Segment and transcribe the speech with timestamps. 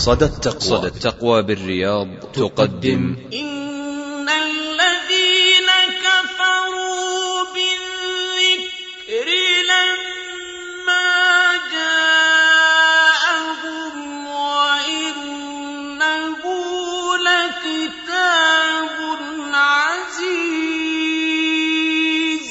[0.00, 0.60] صدى التقوى.
[0.60, 3.16] صدى التقوى بالرياض تقدم.
[3.32, 4.28] إن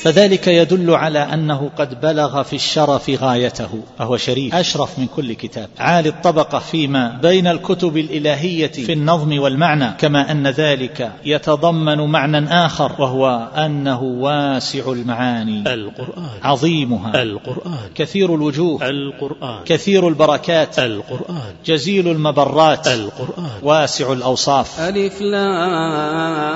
[0.01, 3.69] فذلك يدل على أنه قد بلغ في الشرف غايته.
[3.99, 4.55] فهو شريف.
[4.55, 5.69] أشرف من كل كتاب.
[5.79, 12.95] عالي الطبقة فيما بين الكتب الإلهية في النظم والمعنى كما أن ذلك يتضمن معنى آخر
[12.99, 15.73] وهو أنه واسع المعاني.
[15.73, 16.29] القرآن.
[16.43, 17.21] عظيمها.
[17.21, 17.77] القرآن.
[17.95, 18.89] كثير الوجوه.
[18.89, 19.63] القرآن.
[19.65, 20.79] كثير البركات.
[20.79, 21.53] القرآن.
[21.65, 22.87] جزيل المبرات.
[22.87, 23.49] القرآن.
[23.63, 24.79] واسع الأوصاف.
[24.79, 26.49] ألف لام.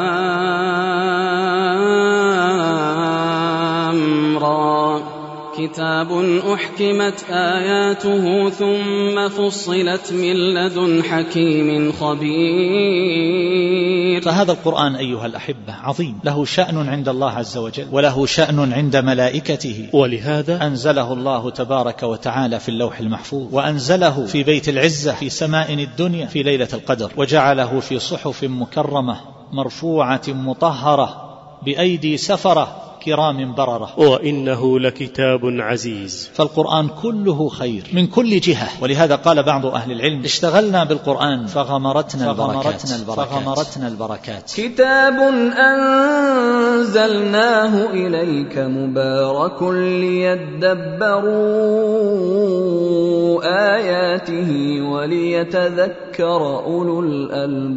[4.43, 5.01] را
[5.57, 6.11] كتاب
[6.53, 13.33] أحكمت آياته ثم فصلت من لدن حكيم خبير.
[14.21, 16.19] فهذا القرآن أيها الأحبة عظيم.
[16.23, 19.89] له شأن عند الله عز وجل وله شأن عند ملائكته.
[19.93, 26.25] ولهذا أنزله الله تبارك وتعالى في اللوح المحفوظ وأنزله في بيت العزة في سماء الدنيا
[26.25, 29.17] في ليلة القدر وجعله في صحف مكرمة
[29.51, 31.33] مرفوعة مطهرة
[31.65, 36.29] بأيدي سفرة كرام بررة وإنه لكتاب عزيز.
[36.33, 37.83] فالقرآن كله خير.
[37.93, 38.69] من كل جهة.
[38.81, 41.45] ولهذا قال بعض أهل العلم اشتغلنا بالقرآن.
[41.45, 42.81] فغمرتنا البركات.
[43.15, 44.51] فغمرتنا البركات.
[44.55, 45.13] كتاب
[46.77, 50.93] أنزلناه إليك مبارك ليدبروا
[53.75, 54.81] آياته
[56.19, 57.73] وليتذكر أولو الألباب.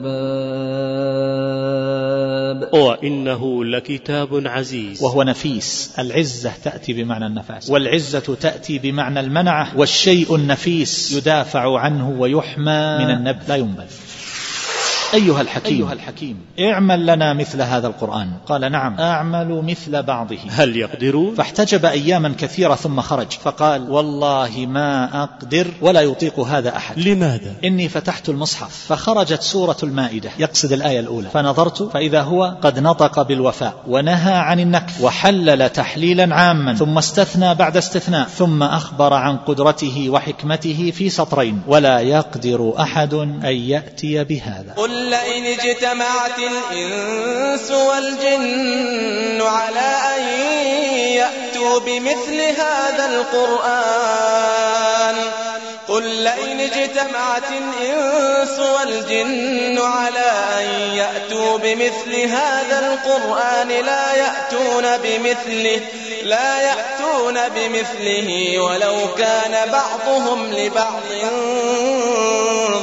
[2.75, 5.03] وإنه لكتاب عزيز.
[5.03, 5.95] وهو نفيس.
[5.99, 7.71] العزة تأتي بمعنى النفاس.
[7.71, 9.79] والعزة تأتي بمعنى المنعة.
[9.79, 12.99] والشيء النفيس يدافع عنه ويحمى.
[12.99, 13.49] من النبذ.
[13.49, 13.85] لا ينبذ.
[15.15, 16.37] أيها الحكيم, أيها الحكيم.
[16.61, 18.31] اعمل لنا مثل هذا القرآن.
[18.47, 19.01] قال نعم.
[19.01, 20.39] أعمل مثل بعضه.
[20.49, 23.27] هل يقدرون؟ فاحتجب أياما كثيرة ثم خرج.
[23.31, 26.99] فقال والله ما أقدر ولا يطيق هذا أحد.
[26.99, 28.87] لماذا؟ إني فتحت المصحف.
[28.89, 30.31] فخرجت سورة المائدة.
[30.39, 31.29] يقصد الآية الأولى.
[31.29, 37.77] فنظرت فإذا هو قد نطق بالوفاء ونهى عن النكف وحلل تحليلا عاما ثم استثنى بعد
[37.77, 41.63] استثناء ثم أخبر عن قدرته وحكمته في سطرين.
[41.67, 44.73] ولا يقدر أحد أن يأتي بهذا.
[44.77, 50.23] قل لئن اجتمعت الإنس والجن على أن
[50.99, 54.77] يأتوا بمثل هذا القرآن.
[55.89, 65.81] قل لئن اجتمعت الإنس والجن على أن يأتوا بمثل هذا القرآن لا يأتون بمثله
[66.25, 71.03] لا يأتون بمثله ولو كان بعضهم لبعض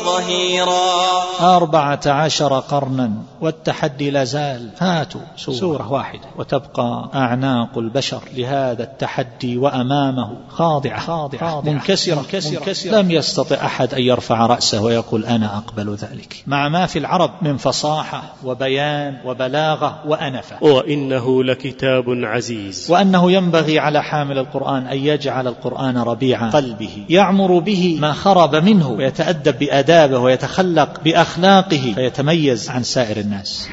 [0.05, 1.23] ظهيرا.
[1.39, 4.69] أربعة عشر قرنا والتحدي لا زال.
[4.79, 6.27] هاتوا سورة, سورة واحدة.
[6.37, 10.37] وتبقى أعناق البشر لهذا التحدي وأمامه.
[10.49, 12.91] خاضعة, خاضعة, خاضعة منكسرة, منكسرة, منكسرة.
[12.93, 16.43] لم يستطع أحد أن يرفع رأسه ويقول أنا أقبل ذلك.
[16.47, 20.55] مع ما في العرب من فصاحة وبيان وبلاغة وأنفة.
[20.61, 22.91] وإنه لكتاب عزيز.
[22.91, 27.05] وأنه ينبغي على حامل القرآن أن يجعل القرآن ربيع قلبه.
[27.09, 33.67] يعمر به ما خرب منه ويتأدب بآدابه ويتخلق بأخلاقه فيتميز عن سائر الناس.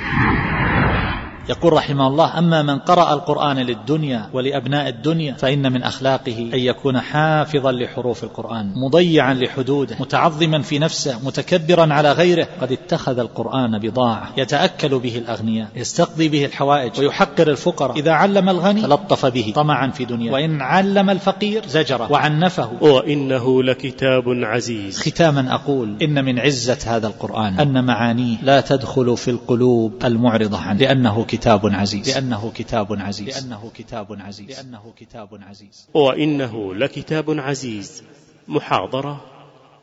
[1.50, 7.00] يقول رحمه الله أما من قرأ القرآن للدنيا ولأبناء الدنيا فإن من أخلاقه أن يكون
[7.00, 12.48] حافظا لحروف القرآن مضيعا لحدوده متعظما في نفسه متكبرا على غيره.
[12.60, 17.98] قد اتخذ القرآن بضاعة يتأكل به الأغنياء يستقضي به الحوائج ويحقر الفقراء.
[17.98, 20.32] إذا علم الغني تلطف به طمعا في دنياه.
[20.32, 22.70] وإن علم الفقير زجره وعنفه.
[22.80, 24.98] وإنه لكتاب عزيز.
[25.00, 30.78] ختاما أقول إن من عزة هذا القرآن أن معانيه لا تدخل في القلوب المعرضة عنه
[30.78, 32.10] لأنه كتاب عزيز.
[32.10, 33.28] لأنه كتاب عزيز.
[33.28, 34.50] لأنه كتاب عزيز.
[34.50, 35.88] لأنه كتاب عزيز.
[35.94, 38.03] وإنه لكتاب عزيز.
[38.48, 39.24] محاضرة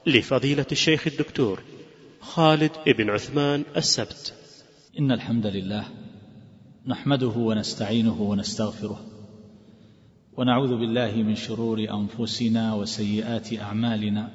[0.06, 1.64] لفضيلة الشيخ الدكتور
[2.22, 4.34] خالد بن عثمان السبت.
[5.00, 5.84] إن الحمد لله
[6.88, 9.00] نحمده ونستعينه ونستغفره
[10.38, 14.32] ونعوذ بالله من شرور أنفسنا وسيئات أعمالنا.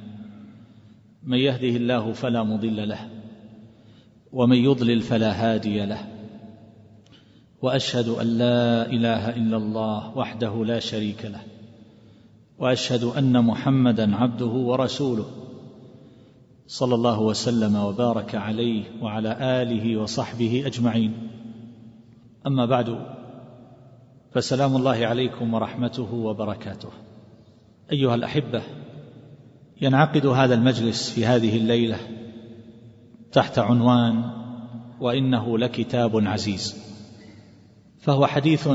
[1.22, 3.10] من يهده الله فلا مضل له
[4.32, 6.11] ومن يضلل فلا هادي له.
[7.62, 11.40] وأشهد أن لا إله إلا الله وحده لا شريك له
[12.58, 15.24] وأشهد أن محمدا عبده ورسوله
[16.66, 21.28] صلى الله وسلم وبارك عليه وعلى آله وصحبه أجمعين.
[22.46, 23.06] أما بعد
[24.32, 26.88] فسلام الله عليكم ورحمته وبركاته.
[27.92, 28.62] أيها الأحبة
[29.80, 31.98] ينعقد هذا المجلس في هذه الليلة
[33.32, 34.30] تحت عنوان
[35.00, 36.91] وإنه لكتاب عزيز.
[38.02, 38.68] فهو حديث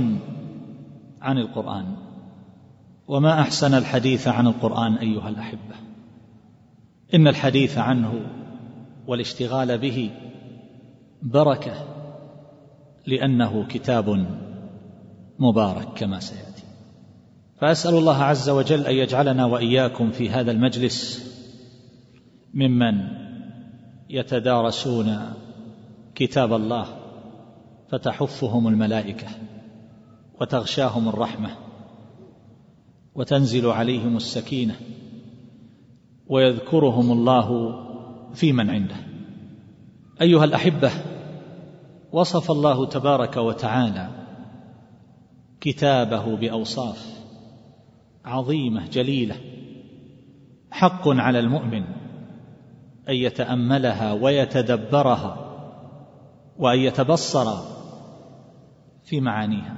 [1.22, 1.96] عن القرآن.
[3.08, 5.76] وما أحسن الحديث عن القرآن أيها الأحبة؟
[7.14, 8.14] إن الحديث عنه
[9.08, 10.12] والاشتغال به
[11.22, 11.74] بركة
[13.08, 14.28] لأنه كتاب
[15.40, 16.64] مبارك كما سيأتي.
[17.62, 21.28] فأسأل الله عز وجل أن يجعلنا وإياكم في هذا المجلس
[22.54, 23.08] ممن
[24.10, 25.34] يتدارسون
[26.16, 27.07] كتاب الله
[27.92, 29.28] فتحفهم الملائكة
[30.42, 31.50] وتغشاهم الرحمة
[33.16, 34.76] وتنزل عليهم السكينة
[36.28, 37.78] ويذكرهم الله
[38.34, 38.96] في من عنده.
[40.22, 40.92] أيها الأحبة
[42.12, 44.10] وصف الله تبارك وتعالى
[45.62, 47.18] كتابه بأوصاف
[48.26, 49.36] عظيمة جليلة
[50.72, 51.84] حق على المؤمن
[53.10, 55.38] أن يتأملها ويتدبرها
[56.58, 57.77] وأن يتبصر
[59.08, 59.78] في معانيها.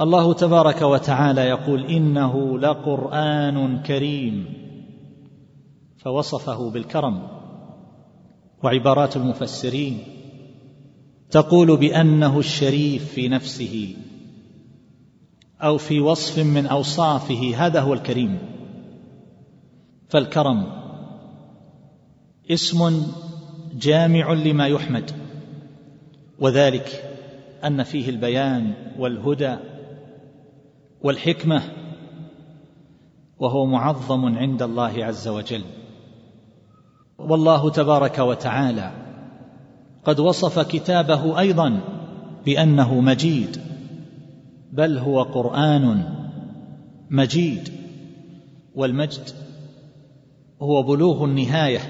[0.00, 4.46] الله تبارك وتعالى يقول إنه لقرآن كريم
[5.96, 7.28] فوصفه بالكرم.
[8.62, 9.98] وعبارات المفسرين
[11.30, 13.96] تقول بأنه الشريف في نفسه
[15.60, 18.38] أو في وصف من أوصافه هذا هو الكريم.
[20.08, 20.66] فالكرم
[22.50, 23.02] اسم
[23.74, 25.10] جامع لما يحمد
[26.38, 27.07] وذلك
[27.64, 29.56] أن فيه البيان والهدى
[31.00, 31.62] والحكمة
[33.38, 35.62] وهو معظم عند الله عز وجل.
[37.18, 38.92] والله تبارك وتعالى
[40.04, 41.80] قد وصف كتابه أيضا
[42.44, 43.60] بأنه مجيد
[44.72, 46.14] بل هو قرآن
[47.10, 47.68] مجيد
[48.74, 49.28] والمجد
[50.62, 51.80] هو بلوغ النهاية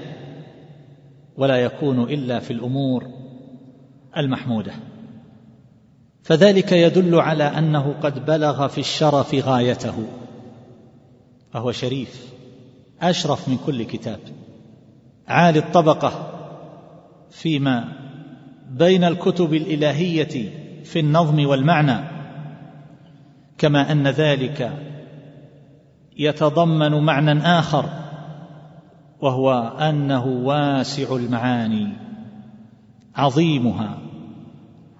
[1.37, 3.05] ولا يكون إلا في الأمور
[4.17, 4.73] المحمودة.
[6.29, 10.07] فذلك يدل على أنه قد بلغ في الشرف غايته.
[11.51, 12.33] فهو شريف
[13.01, 14.19] أشرف من كل كتاب.
[15.27, 16.31] عالي الطبقة
[17.31, 17.93] فيما
[18.69, 20.49] بين الكتب الإلهية
[20.83, 21.97] في النظم والمعنى
[23.57, 24.73] كما أن ذلك
[26.17, 27.85] يتضمن معنى آخر
[29.21, 31.87] وهو أنه واسع المعاني
[33.15, 33.97] عظيمها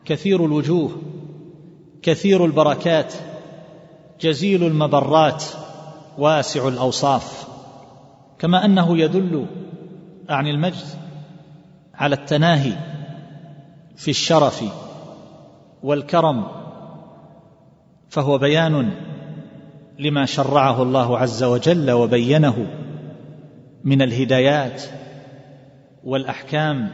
[0.05, 1.08] كثير الوجوه.
[2.01, 3.13] كثير البركات
[4.21, 5.43] جزيل المبرات
[6.17, 7.47] واسع الأوصاف
[8.39, 9.45] كما أنه يدل
[10.29, 10.85] عن المجد
[11.95, 12.73] على التناهي
[13.95, 14.63] في الشرف
[15.83, 16.47] والكرم
[18.09, 18.91] فهو بيان
[19.99, 22.67] لما شرعه الله عز وجل وبينه
[23.83, 24.83] من الهدايات
[26.03, 26.89] والأحكام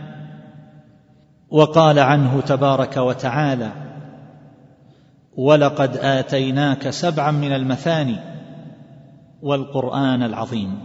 [1.49, 3.84] وقال عنه تبارك وتعالى
[5.37, 8.15] ولقد آتيناك سبعا من المثاني
[9.41, 10.79] والقرآن العظيم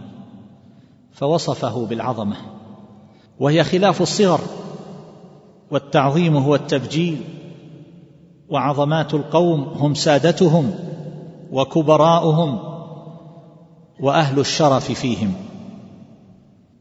[1.11, 2.35] فوصفه بالعظمة
[3.39, 4.39] وهي خلاف الصغر
[5.71, 7.21] والتعظيم هو التبجيل
[8.49, 10.73] وعظمات القوم هم سادتهم
[11.51, 12.59] وكبراؤهم
[13.99, 15.33] وأهل الشرف فيهم.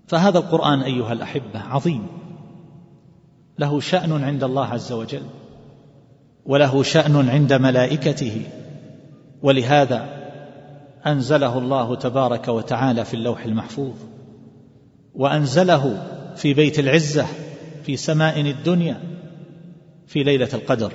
[0.07, 2.07] فهذا القرآن أيها الأحبة عظيم
[3.59, 5.23] له شأن عند الله عز وجل.
[6.47, 8.43] وله شأن عند ملائكته.
[9.43, 10.09] ولهذا
[11.07, 13.97] أنزله الله تبارك وتعالى في اللوح المحفوظ.
[15.15, 16.03] وأنزله
[16.37, 17.27] في بيت العزة
[17.83, 19.01] في سماء الدنيا
[20.07, 20.93] في ليلة القدر.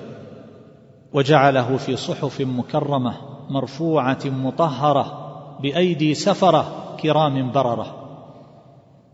[1.14, 3.18] وجعله في صحف مكرمة
[3.50, 5.26] مرفوعة مطهرة
[5.62, 8.02] بأيدي سفرة كرام بررة.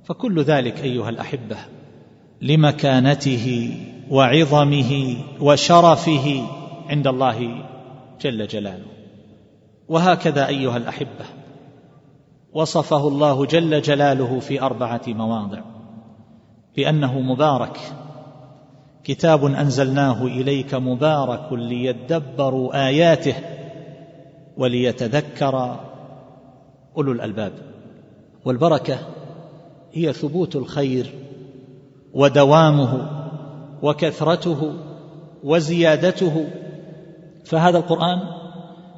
[0.03, 1.57] فكل ذلك أيها الأحبة
[2.41, 3.75] لمكانته
[4.11, 6.43] وعظمه وشرفه
[6.89, 7.65] عند الله
[8.21, 8.85] جل جلاله.
[9.89, 11.25] وهكذا أيها الأحبة
[12.53, 15.61] وصفه الله جل جلاله في أربعة مواضع.
[16.75, 17.79] بأنه مبارك.
[19.03, 23.35] كتاب أنزلناه إليك مبارك ليدبروا آياته
[24.57, 25.79] وليتذكر
[26.97, 27.53] أولو الألباب.
[28.45, 28.99] والبركة
[29.93, 31.13] هي ثبوت الخير
[32.13, 33.20] ودوامه
[33.81, 34.73] وكثرته
[35.43, 36.47] وزيادته.
[37.45, 38.19] فهذا القرآن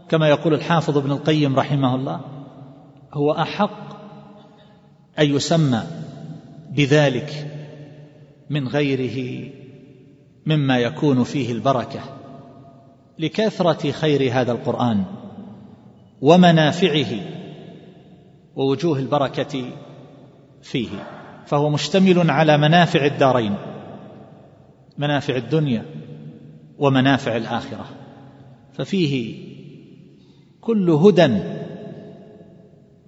[0.10, 2.22] كما يقول الحافظ ابن القيم رحمه الله
[3.14, 3.94] هو أحق
[5.20, 5.84] أن يسمى
[6.72, 7.48] بذلك
[8.50, 9.50] من غيره
[10.46, 12.00] مما يكون فيه البركة
[13.20, 15.04] لكثرة خير هذا القرآن
[16.22, 17.20] ومنافعه
[18.56, 19.66] ووجوه البركة
[20.62, 20.90] فيه.
[21.46, 23.56] فهو مشتمل على منافع الدارين.
[24.98, 25.86] منافع الدنيا
[26.78, 27.86] ومنافع الآخرة.
[28.74, 29.44] ففيه
[30.62, 31.40] كل هدى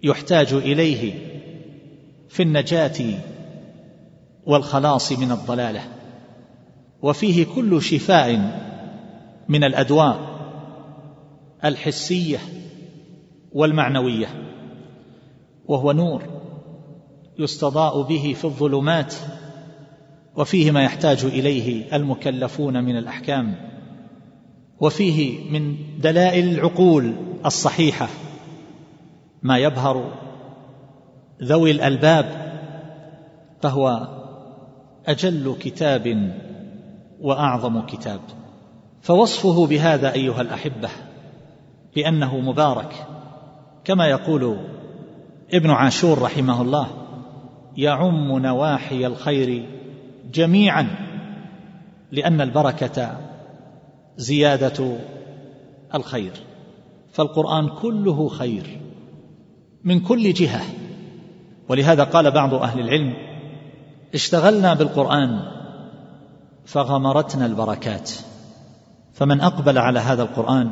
[0.03, 1.13] يحتاج إليه
[2.29, 3.19] في النجاة
[4.45, 5.81] والخلاص من الضلالة.
[7.01, 8.35] وفيه كل شفاء
[9.49, 10.19] من الأدواء
[11.65, 12.39] الحسية
[13.51, 14.27] والمعنوية.
[15.67, 16.23] وهو نور
[17.39, 19.13] يستضاء به في الظلمات
[20.37, 23.55] وفيه ما يحتاج إليه المكلفون من الأحكام
[24.79, 27.13] وفيه من دلائل العقول
[27.45, 28.07] الصحيحة
[29.43, 30.11] ما يبهر
[31.43, 32.45] ذوي الألباب
[33.61, 34.07] فهو
[35.05, 36.33] أجل كتاب
[37.21, 38.19] وأعظم كتاب.
[39.01, 40.89] فوصفه بهذا أيها الأحبة
[41.95, 43.07] بأنه مبارك
[43.83, 44.57] كما يقول
[45.53, 46.87] ابن عاشور رحمه الله
[47.77, 49.74] يعم نواحي الخير
[50.33, 50.87] جميعا
[52.11, 53.17] لأن البركة
[54.17, 54.97] زيادة
[55.95, 56.31] الخير.
[57.11, 58.79] فالقرآن كله خير
[59.83, 60.61] من كل جهة.
[61.69, 63.13] ولهذا قال بعض أهل العلم
[64.13, 65.39] اشتغلنا بالقرآن
[66.65, 68.11] فغمرتنا البركات.
[69.13, 70.71] فمن أقبل على هذا القرآن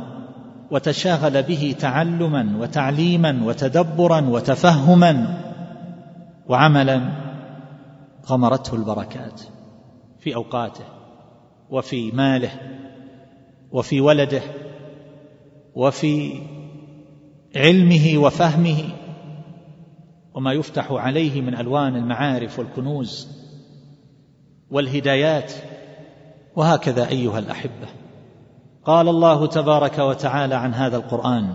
[0.72, 5.40] وتشاغل به تعلما وتعليما وتدبرا وتفهما
[6.48, 7.23] وعملا
[8.26, 9.42] غمرته البركات
[10.20, 10.86] في أوقاته
[11.70, 12.52] وفي ماله
[13.72, 14.42] وفي ولده
[15.76, 16.42] وفي
[17.56, 18.84] علمه وفهمه
[20.34, 23.28] وما يفتح عليه من ألوان المعارف والكنوز
[24.72, 25.54] والهدايات.
[26.56, 27.88] وهكذا أيها الأحبة.
[28.86, 31.54] قال الله تبارك وتعالى عن هذا القرآن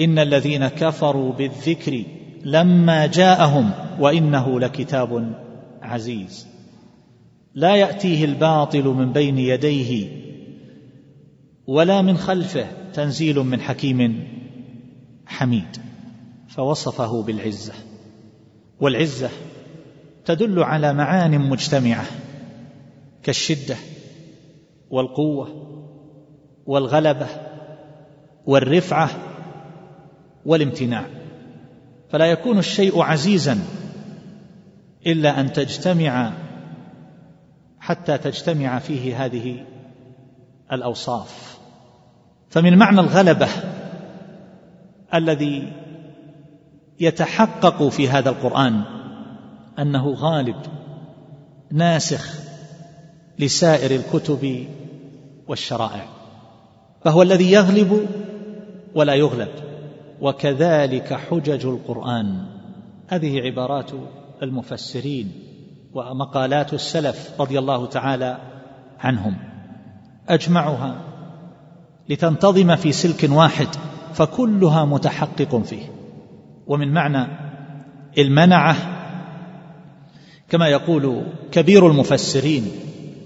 [0.00, 2.04] إن الذين كفروا بالذكر
[2.44, 3.70] لما جاءهم
[4.00, 5.32] وإنه لكتاب
[5.86, 6.46] عزيز.
[7.54, 10.08] لا يأتيه الباطل من بين يديه
[11.66, 14.28] ولا من خلفه تنزيل من حكيم
[15.26, 15.76] حميد.
[16.48, 17.72] فوصفه بالعزة
[18.80, 19.30] والعزة
[20.24, 22.04] تدل على معان مجتمعة
[23.22, 23.76] كالشدة
[24.90, 25.48] والقوة
[26.66, 27.26] والغلبة
[28.46, 29.10] والرفعة
[30.46, 31.04] والامتناع.
[32.10, 33.58] فلا يكون الشيء عزيزا
[35.06, 36.32] إلا أن تجتمع
[37.80, 39.64] حتى تجتمع فيه هذه
[40.72, 41.58] الأوصاف.
[42.50, 43.48] فمن معنى الغلبة
[45.14, 45.72] الذي
[47.00, 48.82] يتحقق في هذا القرآن
[49.78, 50.56] أنه غالب
[51.72, 52.40] ناسخ
[53.38, 54.66] لسائر الكتب
[55.48, 56.04] والشرائع
[57.04, 58.06] فهو الذي يغلب
[58.94, 59.48] ولا يغلب
[60.20, 62.46] وكذلك حجج القرآن.
[63.08, 63.90] هذه عبارات
[64.42, 65.32] المفسرين
[65.94, 68.38] ومقالات السلف رضي الله تعالى
[69.00, 69.36] عنهم.
[70.28, 71.00] أجمعها
[72.08, 73.68] لتنتظم في سلك واحد
[74.14, 75.86] فكلها متحقق فيه.
[76.66, 77.26] ومن معنى
[78.18, 78.76] المنعة
[80.48, 82.70] كما يقول كبير المفسرين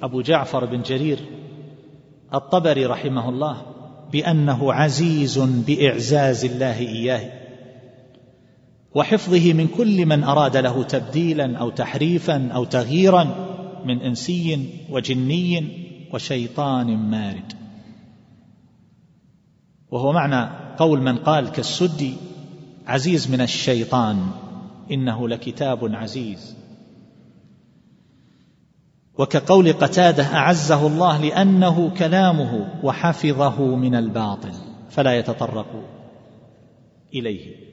[0.02, 1.18] أبو جعفر بن جرير
[2.34, 3.62] الطبري رحمه الله
[4.12, 7.39] بأنه عزيز بإعزاز الله إياه.
[8.94, 13.24] وحفظه من كل من أراد له تبديلا أو تحريفا أو تغييرا
[13.84, 15.68] من إنسي وجني
[16.12, 17.52] وشيطان مارد.
[19.90, 22.14] وهو معنى قول من قال كالسدي
[22.86, 24.30] عزيز من الشيطان
[24.90, 26.56] إنه لكتاب عزيز.
[29.18, 34.52] وكقول قتاده أعزه الله لأنه كلامه وحفظه من الباطل
[34.90, 35.84] فلا يتطرق
[37.14, 37.69] إليه.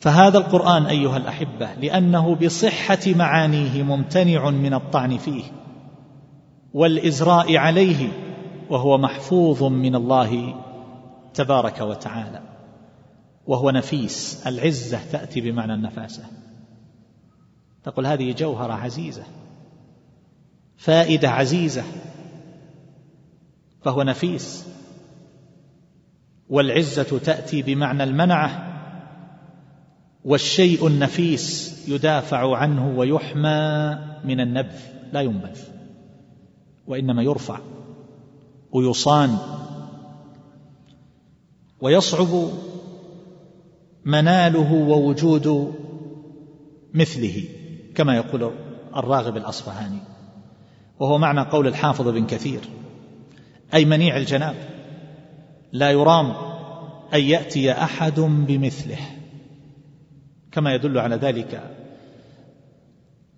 [0.00, 5.44] فهذا القرآن أيها الأحبة لأنه بصحة معانيه ممتنع من الطعن فيه
[6.74, 8.08] والإزراء عليه
[8.70, 10.54] وهو محفوظ من الله
[11.34, 12.40] تبارك وتعالى
[13.46, 16.24] وهو نفيس العزة تأتي بمعنى النفاسة.
[17.84, 19.22] تقول هذه جوهرة عزيزة
[20.76, 21.84] فائدة عزيزة
[23.82, 24.66] فهو نفيس
[26.48, 28.75] والعزة تأتي بمعنى المنعة
[30.26, 34.78] والشيء النفيس يدافع عنه ويحمى من النبذ
[35.12, 35.60] لا ينبذ
[36.86, 37.58] وإنما يرفع
[38.72, 39.36] ويصان
[41.80, 42.48] ويصعب
[44.04, 45.74] مناله ووجود
[46.94, 47.44] مثله
[47.94, 48.50] كما يقول
[48.96, 49.98] الراغب الأصفهاني
[51.00, 52.60] وهو معنى قول الحافظ بن كثير
[53.74, 54.54] أي منيع الجناب
[55.72, 56.32] لا يرام
[57.14, 58.98] أن يأتي أحد بمثله.
[60.56, 61.62] كما يدل على ذلك.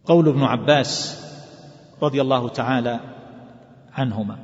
[0.05, 1.21] قول ابن عباس
[2.03, 3.01] رضي الله تعالى
[3.93, 4.37] عنهما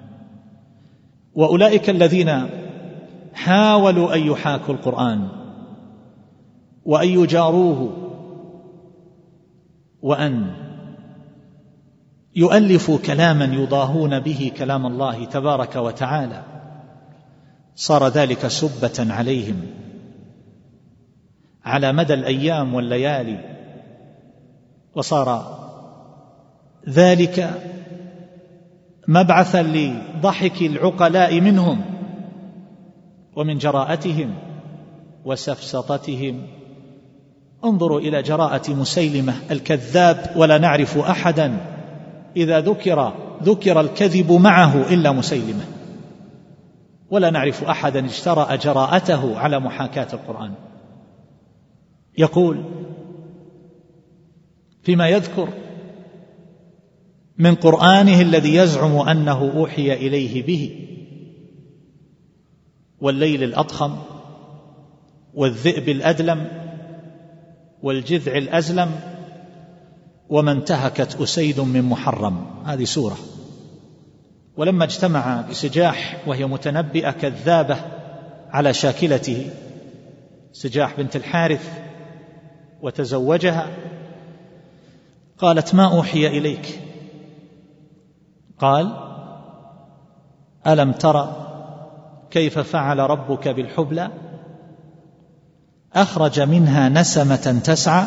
[1.35, 2.47] وأولئك الذين
[3.35, 5.28] حاولوا أن يحاكوا القرآن
[6.85, 7.97] وأن يجاروه
[10.02, 10.54] وأن
[12.37, 16.43] يؤلفوا كلاما يضاهون به كلام الله تبارك وتعالى
[17.75, 19.84] صار ذلك سبة عليهم.
[21.64, 23.38] على مدى الأيام والليالي
[24.94, 25.59] وصار
[26.88, 27.61] ذلك
[29.09, 31.80] مبعثا لضحك العقلاء منهم
[33.37, 34.35] ومن جراءتهم
[35.25, 36.47] وسفسطتهم.
[37.64, 41.56] انظروا إلى جراءة مسيلمة الكذاب ولا نعرف أحدا
[42.37, 45.64] إذا ذكر ذكر الكذب معه إلا مسيلمة.
[47.11, 50.52] ولا نعرف أحدا اجترأ جراءته على محاكاة القرآن.
[52.18, 52.64] يقول
[54.83, 55.49] فيما يذكر
[57.38, 60.87] من قرآنه الذي يزعم أنه أوحي إليه به
[63.00, 63.97] والليل الأضخم
[65.35, 66.47] والذئب الأدلم
[67.83, 68.90] والجذع الأزلم
[70.28, 72.47] وما انتهكت أسيد من محرم.
[72.64, 73.16] هذه سورة.
[74.56, 77.76] ولما اجتمع بسجاح وهي متنبئة كذابة
[78.50, 79.50] على شاكلته
[80.52, 81.85] سجاح بنت الحارث
[82.83, 83.66] وتزوجها.
[85.38, 86.81] قالت ما أوحي إليك؟
[88.59, 88.97] قال
[90.66, 91.28] ألم تر
[92.31, 94.11] كيف فعل ربك بالحبلى؟
[95.95, 98.07] أخرج منها نسمة تسعى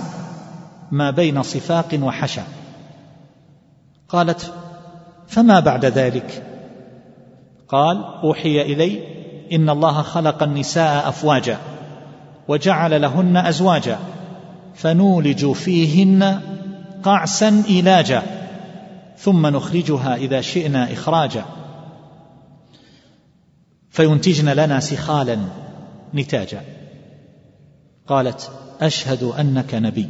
[0.92, 2.44] ما بين صفاق وحشا
[4.10, 4.54] قالت
[5.28, 6.44] فما بعد ذلك؟
[7.68, 9.18] قال أوحي إلي
[9.52, 11.58] إن الله خلق النساء أفواجا
[12.48, 13.98] وجعل لهن أزواجا
[14.78, 16.42] فنولج فيهن
[17.04, 18.24] قعسا إيلاجا
[19.18, 21.46] ثم نخرجها إذا شئنا إخراجا.
[23.90, 25.38] فينتجن لنا سخالا
[26.14, 26.62] نتاجا.
[28.08, 30.10] قالت أشهد أنك نبي.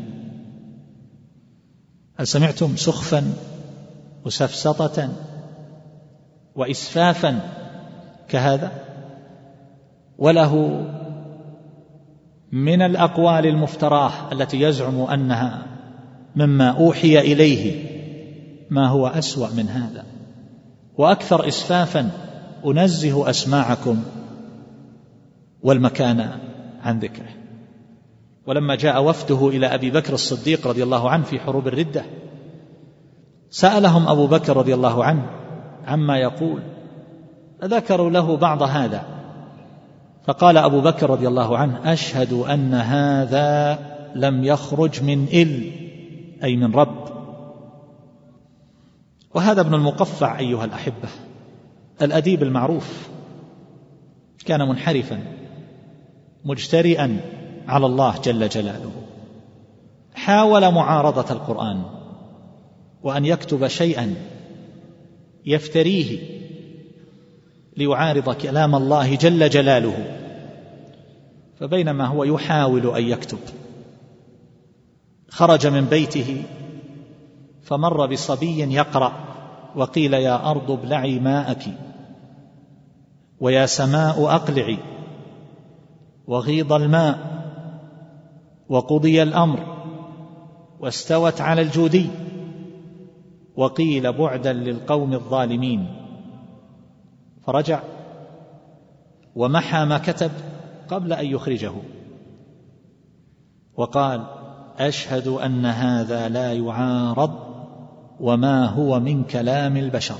[2.19, 3.33] هل سمعتم سخفا
[4.25, 5.09] وسفسطة
[6.55, 7.39] وإسفافا
[8.29, 8.71] كهذا؟
[10.17, 10.83] وله
[12.51, 15.65] من الأقوال المفتراه التي يزعم أنها
[16.35, 17.87] مما أوحي إليه
[18.69, 20.05] ما هو أسوأ من هذا.
[20.97, 22.09] وأكثر اسفافا
[22.65, 24.03] أنزه أسماعكم
[25.61, 26.29] والمكان
[26.83, 27.29] عن ذكره.
[28.47, 32.03] ولما جاء وفده إلى أبي بكر الصديق رضي الله عنه في حروب الردة
[33.49, 35.29] سألهم أبو بكر رضي الله عنه
[35.85, 36.61] عما يقول.
[37.61, 39.16] فذكروا له بعض هذا
[40.27, 43.79] فقال أبو بكر رضي الله عنه أشهد أن هذا
[44.15, 45.71] لم يخرج من إل
[46.43, 47.07] أي من رب.
[49.35, 51.09] وهذا ابن المقفع أيها الأحبة
[52.01, 53.09] الأديب المعروف
[54.45, 55.19] كان منحرفا
[56.45, 57.19] مجترئا
[57.67, 58.91] على الله جل جلاله.
[60.15, 61.83] حاول معارضة القرآن
[63.03, 64.15] وأن يكتب شيئا
[65.45, 66.36] يفتريه
[67.77, 70.17] ليعارض كلام الله جل جلاله.
[71.59, 73.39] فبينما هو يحاول أن يكتب
[75.29, 76.43] خرج من بيته
[77.63, 79.13] فمر بصبي يقرأ
[79.75, 81.63] وقيل يا أرض ابلعي ماءك
[83.39, 84.77] ويا سماء أقلعي
[86.27, 87.17] وغيض الماء
[88.69, 89.59] وقضي الأمر
[90.79, 92.09] واستوت على الجودي
[93.55, 95.96] وقيل بعدا للقوم الظالمين.
[97.47, 97.81] فرجع
[99.35, 100.31] ومحى ما كتب
[100.89, 101.71] قبل أن يخرجه.
[103.75, 104.25] وقال
[104.77, 107.31] أشهد أن هذا لا يعارض
[108.19, 110.19] وما هو من كلام البشر.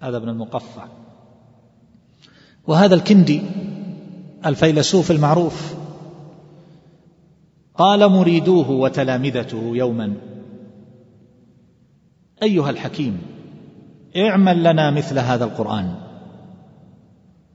[0.00, 0.88] هذا ابن المقفع.
[2.66, 3.42] وهذا الكندي
[4.46, 5.74] الفيلسوف المعروف
[7.74, 10.14] قال مريدوه وتلامذته يوما
[12.42, 13.29] أيها الحكيم
[14.16, 15.94] اعمل لنا مثل هذا القرآن.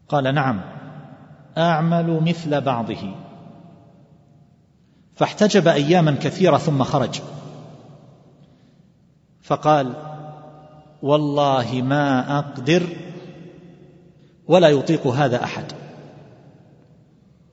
[0.10, 0.62] قال نعم
[1.58, 3.16] أعمل مثل بعضه.
[5.16, 7.22] فاحتجب أياما كثيرة ثم خرج.
[9.42, 9.94] فقال
[11.02, 12.84] والله ما أقدر
[14.48, 15.66] ولا يطيق هذا أحد.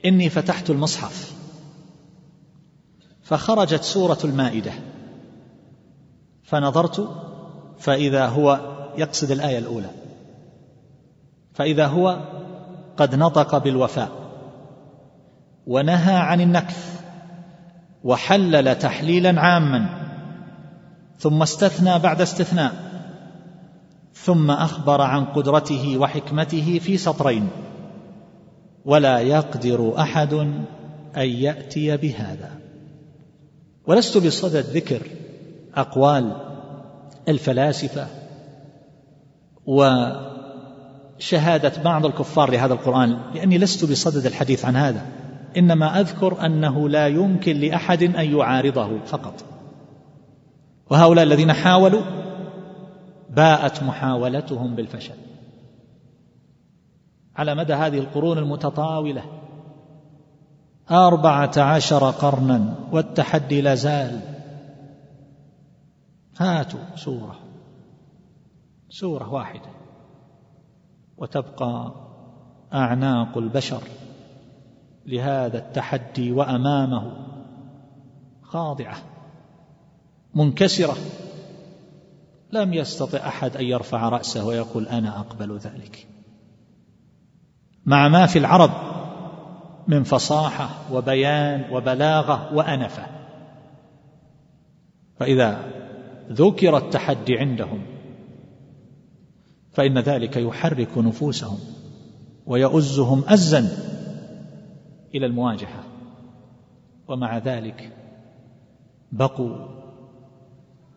[0.04, 1.32] إني فتحت المصحف.
[3.22, 4.72] فخرجت سورة المائدة.
[6.42, 7.08] فنظرت
[7.78, 9.90] فإذا هو يقصد الآية الأولى.
[11.54, 12.20] فإذا هو
[12.96, 14.10] قد نطق بالوفاء
[15.66, 17.00] ونهى عن النكث
[18.04, 19.86] وحلل تحليلا عاما
[21.18, 22.72] ثم استثنى بعد استثناء
[24.14, 27.48] ثم أخبر عن قدرته وحكمته في سطرين
[28.84, 30.32] ولا يقدر أحد
[31.16, 32.50] أن يأتي بهذا.
[33.86, 35.02] ولست بصدد ذكر
[35.74, 36.36] أقوال
[37.28, 38.06] الفلاسفة
[39.66, 40.22] وشهادة
[41.82, 45.06] بعض الكفار لهذا القرآن لأني لست بصدد الحديث عن هذا.
[45.56, 49.44] إنما أذكر أنه لا يمكن لأحد أن يعارضه فقط.
[50.90, 52.02] وهؤلاء الذين حاولوا
[53.30, 55.14] باءت محاولتهم بالفشل.
[57.36, 59.22] على مدى هذه القرون المتطاولة
[60.90, 64.20] أربعة عشر قرنا والتحدي لا زال.
[66.38, 67.41] هاتوا سورة.
[68.92, 69.70] سورة واحدة.
[71.16, 71.94] وتبقى
[72.74, 73.82] أعناق البشر
[75.06, 77.26] لهذا التحدي وأمامه.
[78.42, 78.96] خاضعة.
[80.34, 80.96] منكسرة.
[82.52, 86.06] لم يستطع أحد أن يرفع رأسه ويقول أنا أقبل ذلك.
[87.86, 88.70] مع ما في العرب
[89.88, 93.06] من فصاحة وبيان وبلاغة وأنفة.
[95.16, 95.72] فإذا
[96.30, 97.91] ذكر التحدي عندهم
[99.72, 101.58] فإن ذلك يحرك نفوسهم
[102.46, 103.68] ويؤزهم أزا
[105.14, 105.84] إلى المواجهة.
[107.08, 107.92] ومع ذلك
[109.12, 109.56] بقوا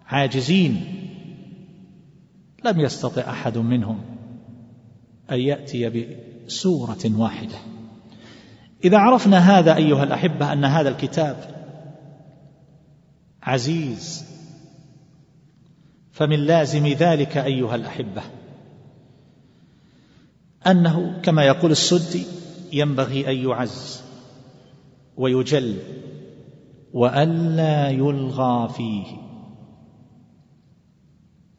[0.05, 0.83] عاجزين.
[2.65, 4.01] لم يستطع أحد منهم
[5.31, 6.07] أن يأتي
[6.45, 7.57] بسورة واحدة.
[8.83, 11.55] إذا عرفنا هذا أيها الأحبة أن هذا الكتاب
[13.43, 14.25] عزيز
[16.11, 18.21] فمن لازم ذلك أيها الأحبة
[20.67, 22.23] أنه كما يقول السدي
[22.73, 24.01] ينبغي أن يعز
[25.17, 25.77] ويجل
[26.93, 29.05] وألا يلغى فيه.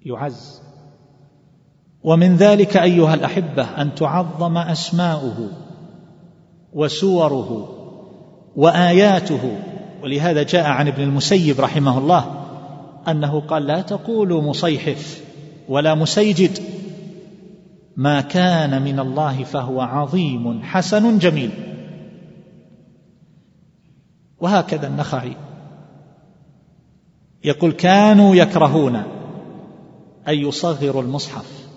[0.05, 0.61] يعز.
[2.03, 5.49] ومن ذلك أيها الأحبة أن تعظم أسماؤه
[6.73, 7.69] وسوره
[8.57, 9.59] وآياته.
[10.03, 12.47] ولهذا جاء عن ابن المسيب رحمه الله
[13.09, 15.25] أنه قال لا تقولوا مصيحف
[15.69, 16.59] ولا مسيجد.
[17.96, 21.50] ما كان من الله فهو عظيم حسن جميل.
[24.40, 25.37] وهكذا النخعي.
[27.44, 28.96] يقول كانوا يكرهون
[30.28, 31.68] أن يصغروا المصحف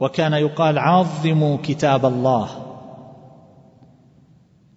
[0.00, 2.48] وكان يقال عظموا كتاب الله.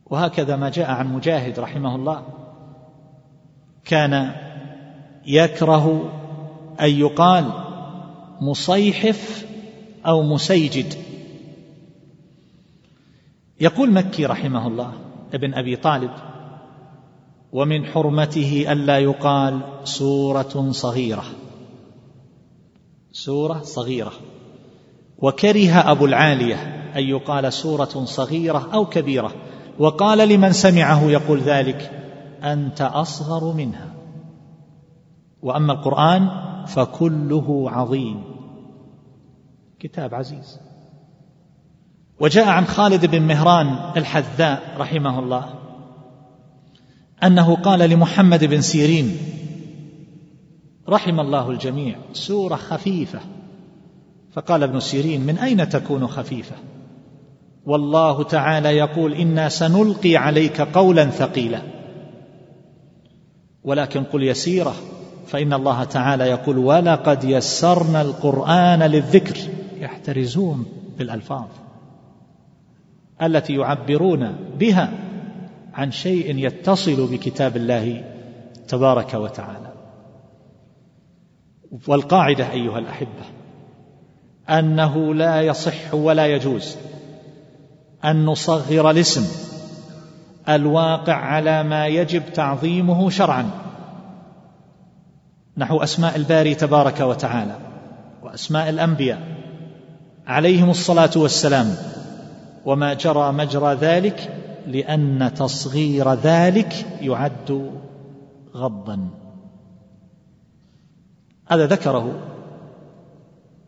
[0.06, 2.24] وهكذا ما جاء عن مجاهد رحمه الله.
[3.86, 4.32] كان
[5.26, 6.12] يكره
[6.82, 7.46] أن يقال
[8.42, 9.53] مصيحف
[10.06, 10.94] أو مسيجد.
[13.62, 14.94] يقول مكي رحمه الله
[15.34, 16.12] ابن أبي طالب
[17.52, 21.26] ومن حرمته ألا يقال سورة صغيرة.
[23.12, 24.12] سورة صغيرة.
[25.18, 26.56] وكره أبو العالية
[26.96, 29.32] أن يقال سورة صغيرة أو كبيرة.
[29.80, 31.92] وقال لمن سمعه يقول ذلك
[32.44, 33.94] أنت أصغر منها.
[35.42, 36.30] وأما القرآن
[36.68, 38.33] فكله عظيم.
[39.84, 40.60] كتاب عزيز.
[42.20, 45.54] وجاء عن خالد بن مهران الحذاء رحمه الله
[47.24, 49.18] أنه قال لمحمد بن سيرين
[50.90, 53.20] رحم الله الجميع سورة خفيفة.
[54.34, 56.56] فقال ابن سيرين من أين تكون خفيفة؟
[57.66, 61.62] والله تعالى يقول إنا سنلقي عليك قولا ثقيلا.
[63.64, 64.76] ولكن قل يسيره
[65.28, 69.38] فإن الله تعالى يقول ولقد يسرنا القرآن للذكر.
[69.84, 70.66] يحترزون
[70.98, 71.48] بالألفاظ
[73.22, 74.92] التي يعبرون بها
[75.74, 78.04] عن شيء يتصل بكتاب الله
[78.68, 79.74] تبارك وتعالى.
[81.88, 83.26] والقاعدة أيها الأحبة
[84.50, 86.76] أنه لا يصح ولا يجوز
[88.06, 89.26] أن نصغر الاسم
[90.50, 93.50] الواقع على ما يجب تعظيمه شرعا.
[95.58, 97.58] نحو أسماء الباري تبارك وتعالى
[98.24, 99.33] وأسماء الأنبياء
[100.28, 101.76] عليهم الصلاة والسلام.
[102.66, 107.72] وما جرى مجرى ذلك لأن تصغير ذلك يعد
[108.56, 109.10] غضا.
[111.46, 112.20] هذا ذكره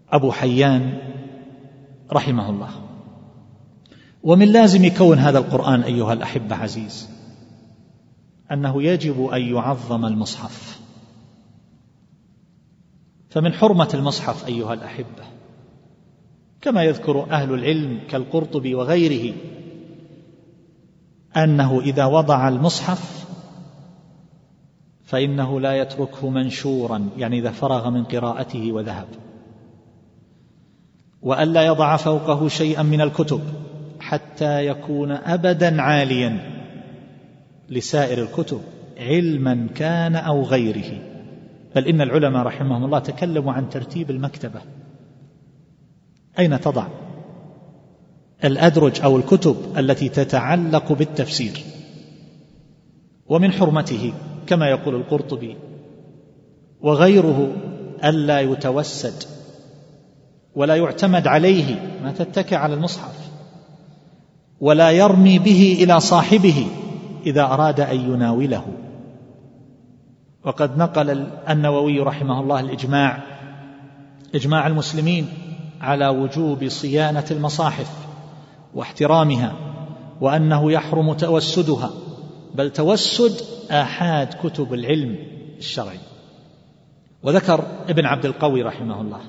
[0.10, 0.98] أبو حيان
[2.12, 2.70] رحمه الله.
[4.24, 7.10] ومن لازم كون هذا القرآن أيها الأحبة عزيز
[8.52, 10.80] أنه يجب أن يعظم المصحف.
[13.30, 15.35] فمن حرمة المصحف أيها الأحبة
[16.66, 19.34] كما يذكر أهل العلم كالقرطبي وغيره
[21.38, 23.26] أنه إذا وضع المصحف
[25.04, 29.08] فإنه لا يتركه منشورا يعني إذا فرغ من قراءته وذهب.
[31.22, 33.42] وألا يضع فوقه شيئا من الكتب
[34.00, 36.40] حتى يكون أبدا عاليا
[37.70, 38.62] لسائر الكتب
[38.98, 41.02] علما كان أو غيره.
[41.76, 44.62] بل إن العلماء رحمهم الله تكلموا عن ترتيب المكتبة.
[46.40, 46.88] أين تضع؟
[48.44, 51.64] الأدرج أو الكتب التي تتعلق بالتفسير.
[53.28, 54.14] ومن حرمته
[54.48, 55.58] كما يقول القرطبي
[56.82, 57.52] وغيره
[58.04, 59.24] ألا يتوسد
[60.56, 63.30] ولا يعتمد عليه ما تتكى على المصحف
[64.60, 66.68] ولا يرمي به إلى صاحبه
[67.26, 68.66] إذا أراد أن يناوله.
[70.46, 73.24] وقد نقل النووي رحمه الله الإجماع
[74.36, 75.28] إجماع المسلمين
[75.82, 77.92] على وجوب صيانة المصاحف
[78.74, 79.54] واحترامها
[80.22, 81.90] وأنه يحرم توسدها
[82.56, 85.16] بل توسد آحاد كتب العلم
[85.58, 86.00] الشرعي.
[87.24, 89.20] وذكر ابن عبد القوي رحمه الله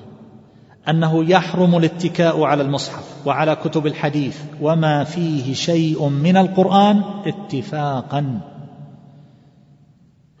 [0.89, 8.39] أنه يحرم الاتكاء على المصحف وعلى كتب الحديث وما فيه شيء من القرآن اتفاقا.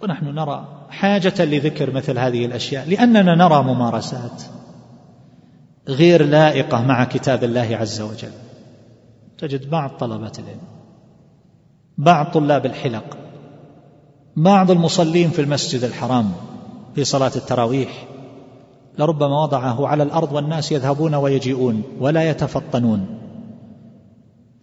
[0.03, 4.56] ونحن نرى حاجة لذكر مثل هذه الأشياء لأننا نرى ممارسات.
[5.87, 8.31] غير لائقة مع كتاب الله عز وجل.
[9.37, 10.61] تجد بعض طلبة العلم
[11.97, 13.17] بعض طلاب الحلق
[14.35, 16.31] بعض المصلين في المسجد الحرام
[16.95, 18.07] في صلاة التراويح
[18.99, 23.07] لربما وضعه على الأرض والناس يذهبون ويجيئون ولا يتفطنون.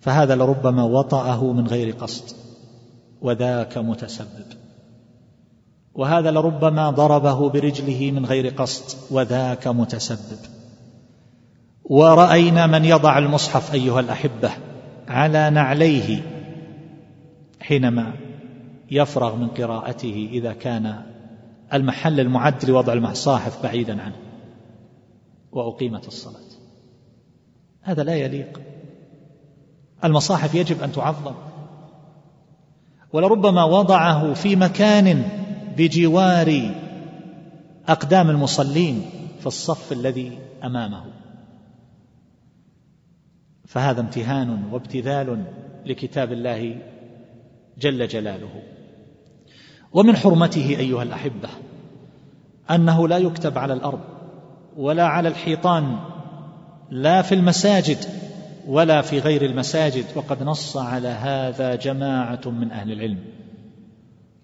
[0.00, 2.36] فهذا لربما وطأه من غير قصد
[3.22, 4.46] وذاك متسبب.
[5.94, 10.38] وهذا لربما ضربه برجله من غير قصد وذاك متسبب.
[11.84, 14.50] ورأينا من يضع المصحف أيها الأحبة
[15.08, 16.22] على نعليه
[17.60, 18.12] حينما
[18.90, 21.02] يفرغ من قراءته إذا كان
[21.72, 24.16] المحل المعد لوضع المصاحف بعيدا عنه.
[25.52, 26.40] وأقيمت الصلاة.
[27.82, 28.60] هذا لا يليق.
[30.04, 31.34] المصاحف يجب أن تعظم.
[33.12, 35.22] ولربما وضعه في مكان
[35.76, 36.70] بجوار
[37.88, 39.04] أقدام المصلين
[39.40, 41.23] في الصف الذي أمامه.
[43.74, 45.44] فهذا امتهان وابتذال
[45.86, 46.78] لكتاب الله
[47.78, 48.62] جل جلاله.
[49.92, 51.48] ومن حرمته أيها الأحبة
[52.70, 54.00] أنه لا يكتب على الأرض
[54.76, 55.98] ولا على الحيطان
[56.90, 57.98] لا في المساجد
[58.66, 63.24] ولا في غير المساجد وقد نص على هذا جماعة من أهل العلم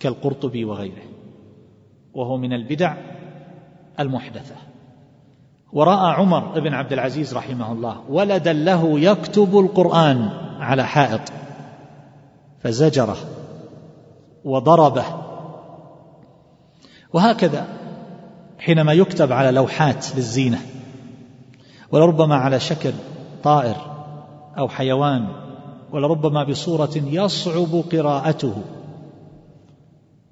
[0.01, 1.05] كالقرطبي وغيره
[2.15, 2.97] وهو من البدع
[4.01, 4.70] المحدثة.
[5.73, 10.29] ورأى عمر بن عبد العزيز رحمه الله ولدا له يكتب القرآن
[10.61, 11.21] على حائط
[12.61, 13.17] فزجره
[14.45, 15.05] وضربه.
[17.13, 17.67] وهكذا
[18.59, 20.59] حينما يكتب على لوحات للزينة
[21.93, 22.93] ولربما على شكل
[23.43, 23.77] طائر
[24.59, 25.29] أو حيوان
[25.93, 28.55] ولربما بصورة يصعب قراءته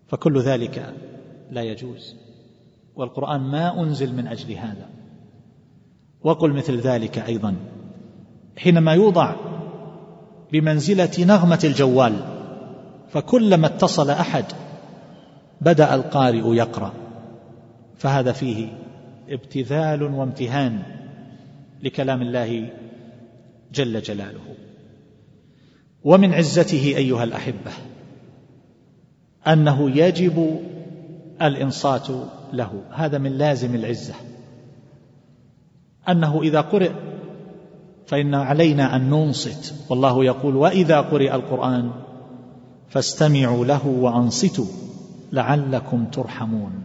[0.08, 0.94] فكل ذلك
[1.50, 2.16] لا يجوز.
[2.96, 4.97] والقرآن ما أنزل من أجل هذا.
[6.24, 7.54] وقل مثل ذلك أيضا.
[8.56, 9.34] حينما يوضع
[10.52, 12.14] بمنزلة نغمة الجوال
[13.08, 14.44] فكلما اتصل أحد
[15.60, 16.92] بدأ القارئ يقرأ.
[17.96, 18.68] فهذا فيه
[19.28, 20.82] ابتذال وامتهان
[21.82, 22.70] لكلام الله
[23.72, 24.54] جل جلاله.
[26.04, 27.70] ومن عزته أيها الأحبة
[29.46, 30.60] أنه يجب
[31.42, 32.06] الإنصات
[32.52, 32.82] له.
[32.90, 34.14] هذا من لازم العزة.
[36.08, 36.90] أنه إذا قرئ
[38.06, 39.74] فإن علينا أن ننصت.
[39.90, 41.90] والله يقول وإذا قرئ القرآن
[42.88, 44.66] فاستمعوا له وأنصتوا
[45.32, 46.82] لعلكم ترحمون.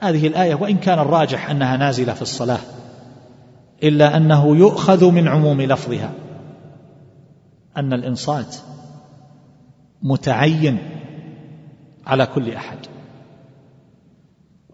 [0.00, 2.58] هذه الآية وإن كان الراجح أنها نازلة في الصلاة
[3.82, 6.12] إلا أنه يؤخذ من عموم لفظها.
[7.76, 8.56] أن الإنصات
[10.02, 10.78] متعين
[12.06, 12.78] على كل أحد.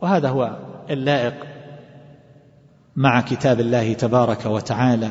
[0.03, 0.59] وهذا هو
[0.91, 1.50] اللائق
[2.97, 5.11] مع كتاب الله تبارك وتعالى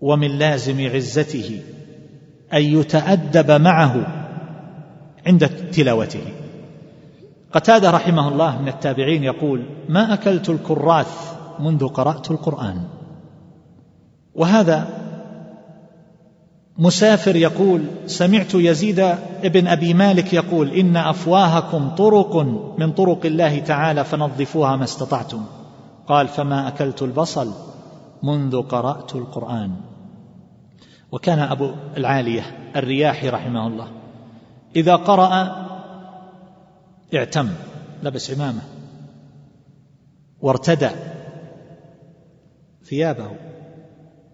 [0.00, 1.60] ومن لازم عزته
[2.52, 4.06] أن يتأدب معه
[5.26, 6.22] عند تلاوته.
[7.52, 12.84] قتادة رحمه الله من التابعين يقول ما أكلت الكراث منذ قرأت القرآن.
[14.34, 14.88] وهذا
[16.78, 19.00] مسافر يقول سمعت يزيد
[19.44, 22.36] ابن أبي مالك يقول إن أفواهكم طرق
[22.78, 25.44] من طرق الله تعالى فنظفوها ما استطعتم.
[26.08, 27.52] قال فما أكلت البصل
[28.22, 29.76] منذ قرأت القرآن.
[31.12, 32.42] وكان أبو العالية
[32.76, 33.88] الرياحي رحمه الله
[34.76, 35.56] إذا قرأ
[37.14, 37.48] اعتم
[38.02, 38.62] لبس عمامة
[40.40, 40.90] وارتدى
[42.84, 43.30] ثيابه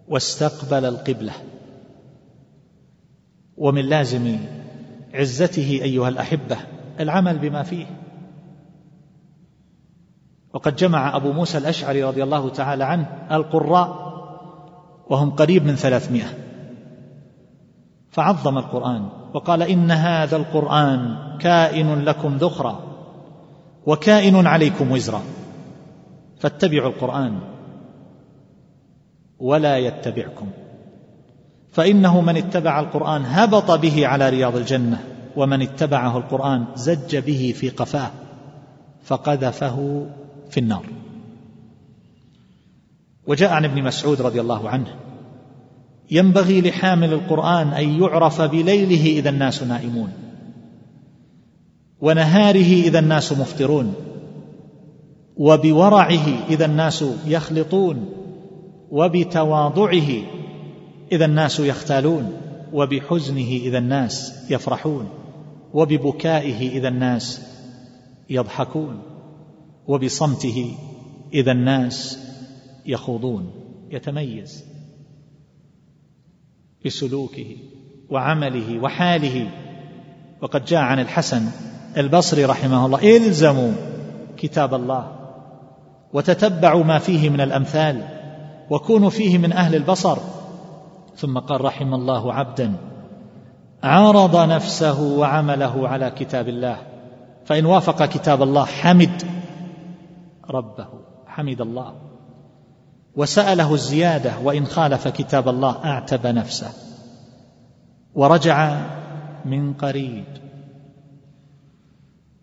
[0.07, 1.33] واستقبل القبلة.
[3.57, 4.39] ومن لازم
[5.13, 6.57] عزته أيها الأحبة
[6.99, 8.04] العمل بما فيه.
[10.55, 14.13] وقد جمع أبو موسى الأشعري رضي الله تعالى عنه القراء
[15.09, 16.33] وهم قريب من ثلاثمائة.
[18.09, 22.79] فعظم القرآن وقال إن هذا القرآن كائن لكم ذخرا
[23.85, 25.21] وكائن عليكم وزرا.
[26.39, 27.39] فاتبعوا القرآن
[29.39, 30.47] ولا يتبعكم.
[31.71, 35.03] فإنه من اتبع القرآن هبط به على رياض الجنة
[35.35, 38.11] ومن اتبعه القرآن زج به في قفاه
[39.03, 40.05] فقذفه
[40.49, 40.85] في النار.
[43.27, 44.95] وجاء عن ابن مسعود رضي الله عنه
[46.11, 50.11] ينبغي لحامل القرآن أن يعرف بليله إذا الناس نائمون
[52.01, 53.93] ونهاره إذا الناس مفطرون
[55.37, 58.09] وبورعه إذا الناس يخلطون
[58.91, 60.09] وبتواضعه
[61.11, 62.33] إذا الناس يختالون
[62.73, 65.09] وبحزنه إذا الناس يفرحون
[65.73, 67.41] وببكائه إذا الناس
[68.29, 69.14] يضحكون.
[69.87, 70.77] وبصمته
[71.33, 72.19] إذا الناس
[72.85, 73.51] يخوضون
[73.91, 74.65] يتميز
[76.85, 77.57] بسلوكه
[78.09, 79.51] وعمله وحاله.
[80.41, 81.47] وقد جاء عن الحسن
[81.97, 83.71] البصري رحمه الله إلزموا
[84.37, 85.11] كتاب الله
[86.13, 88.07] وتتبعوا ما فيه من الأمثال
[88.69, 90.17] وكونوا فيه من أهل البصر.
[91.15, 92.73] ثم قال رحم الله عبدا
[93.83, 96.77] عرض نفسه وعمله على كتاب الله
[97.45, 99.23] فإن وافق كتاب الله حمد
[100.49, 100.87] ربه.
[101.27, 101.95] حمد الله.
[103.15, 106.69] وسأله الزيادة وإن خالف كتاب الله أعتب نفسه.
[108.15, 108.81] ورجع
[109.45, 110.25] من قريب.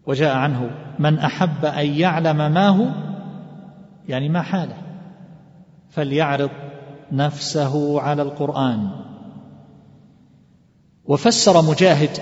[0.06, 2.86] وجاء عنه من أحب أن يعلم ما هو؟
[4.08, 4.76] يعني ما حاله.
[5.90, 6.50] فليعرض
[7.12, 8.90] نفسه على القرآن.
[11.04, 12.18] وفسر مجاهد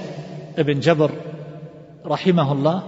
[0.58, 1.10] ابن جبر
[2.06, 2.82] رحمه الله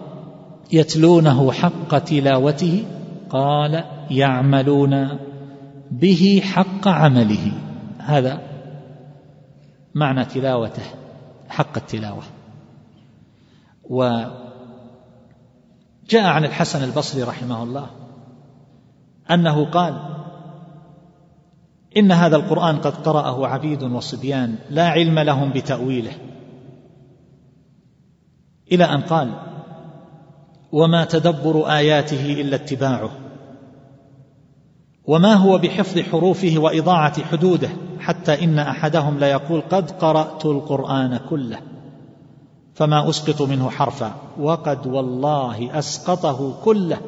[0.72, 2.84] يتلونه حق تلاوته؟
[3.30, 5.18] قال يعملون
[5.90, 7.52] به حق عمله.
[7.98, 8.40] هذا
[9.94, 10.82] معنى تلاوته
[11.48, 12.22] حق التلاوة.
[13.90, 14.32] وجاء
[16.12, 17.86] عن الحسن البصري رحمه الله
[19.30, 19.94] أنه قال
[21.96, 26.12] إن هذا القرآن قد قرأه عبيد وصبيان لا علم لهم بتأويله.
[28.72, 29.51] إلى أن قال
[30.72, 33.10] وما تدبر آياته إلا اتباعه.
[35.04, 37.68] وما هو بحفظ حروفه وإضاعة حدوده
[38.00, 41.58] حتى إن أحدهم ليقول قد قرأت القرآن كله.
[42.74, 46.98] فما أسقط منه حرفا وقد والله أسقطه كله.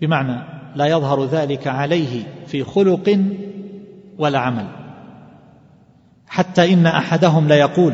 [0.00, 0.42] بمعنى
[0.74, 3.20] لا يظهر ذلك عليه في خلق
[4.18, 4.66] ولا عمل.
[6.26, 7.92] حتى إن أحدهم ليقول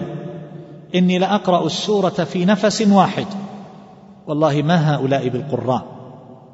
[0.94, 3.26] إني لأقرأ السورة في نفس واحد.
[4.26, 5.86] والله ما هؤلاء بالقراء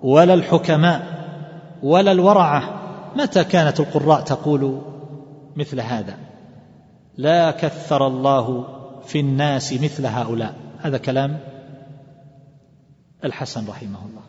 [0.03, 1.19] ولا الحكماء
[1.83, 2.63] ولا الورعة.
[3.17, 4.81] متى كانت القراء تقول
[5.57, 6.17] مثل هذا؟
[7.17, 8.65] لا كثر الله
[9.05, 10.55] في الناس مثل هؤلاء.
[10.79, 11.39] هذا كلام
[13.25, 14.23] الحسن رحمه الله.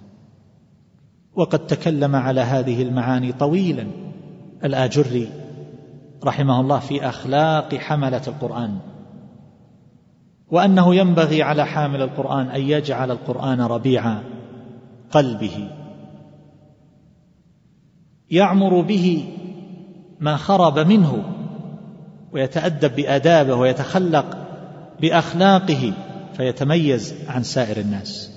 [1.36, 3.88] وقد تكلم على هذه المعاني طويلا.
[4.63, 5.30] الآجري
[6.23, 8.80] رحمه الله في أخلاق حملة القرآن.
[10.51, 14.21] وأنه ينبغي على حامل القرآن أن يجعل القرآن ربيع
[15.12, 15.69] قلبه.
[18.31, 19.33] يعمر به
[20.19, 21.23] ما خرب منه
[22.31, 24.38] ويتأدب بآدابه ويتخلق
[25.01, 25.93] بأخلاقه
[26.33, 28.31] فيتميز عن سائر الناس.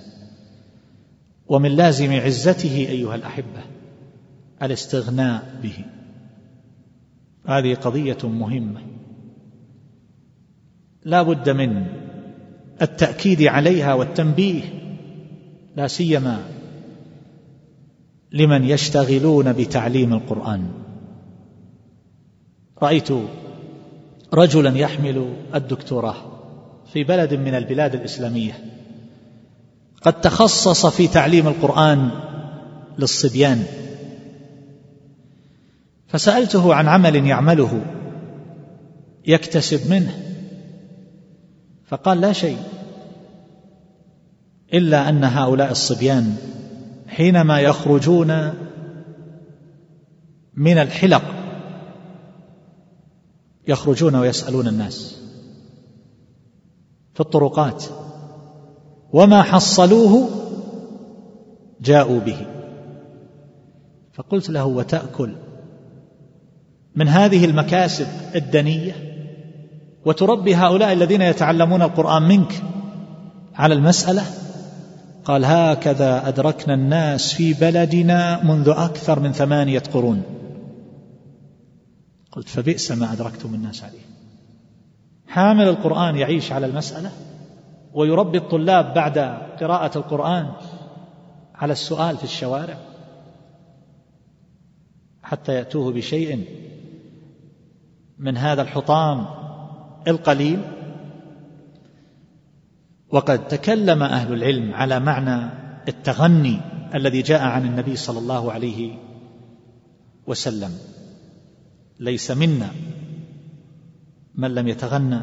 [1.46, 3.62] ومن لازم عزته أيها الأحبة
[4.62, 5.84] الاستغناء به.
[7.46, 8.91] هذه قضية مهمة.
[11.04, 11.86] لا بد من
[12.82, 14.62] التأكيد عليها والتنبيه
[15.76, 16.44] لا سيما
[18.32, 20.68] لمن يشتغلون بتعليم القرآن.
[22.82, 23.08] رأيت
[24.34, 26.16] رجلا يحمل الدكتوراه
[26.92, 28.52] في بلد من البلاد الإسلامية.
[30.02, 32.10] قد تخصص في تعليم القرآن
[32.98, 33.64] للصبيان.
[36.08, 37.82] فسألته عن عمل يعمله
[39.26, 40.31] يكتسب منه.
[41.92, 42.58] فقال لا شيء.
[44.74, 46.36] إلا أن هؤلاء الصبيان
[47.06, 48.52] حينما يخرجون
[50.54, 51.22] من الحلق
[53.68, 55.22] يخرجون ويسألون الناس
[57.14, 57.84] في الطرقات
[59.12, 60.30] وما حصلوه
[61.80, 62.46] جاءوا به.
[64.12, 65.36] فقلت له وتأكل
[66.96, 69.11] من هذه المكاسب الدنية؟
[70.04, 72.62] وتربي هؤلاء الذين يتعلمون القرآن منك
[73.54, 74.22] على المسألة؟
[75.24, 80.22] قال هكذا أدركنا الناس في بلدنا منذ أكثر من ثمانية قرون.
[82.32, 84.12] قلت فبئس ما أدركتم الناس عليه.
[85.28, 87.10] حامل القرآن يعيش على المسألة
[87.92, 89.18] ويربي الطلاب بعد
[89.60, 90.52] قراءة القرآن
[91.54, 92.76] على السؤال في الشوارع
[95.22, 96.44] حتى يأتوه بشيء
[98.18, 99.41] من هذا الحطام
[100.08, 100.60] القليل.
[103.10, 105.50] وقد تكلم أهل العلم على معنى
[105.88, 106.60] التغني
[106.94, 108.98] الذي جاء عن النبي صلى الله عليه
[110.26, 110.78] وسلم.
[112.00, 112.70] ليس منا
[114.34, 115.20] من لم يتغنى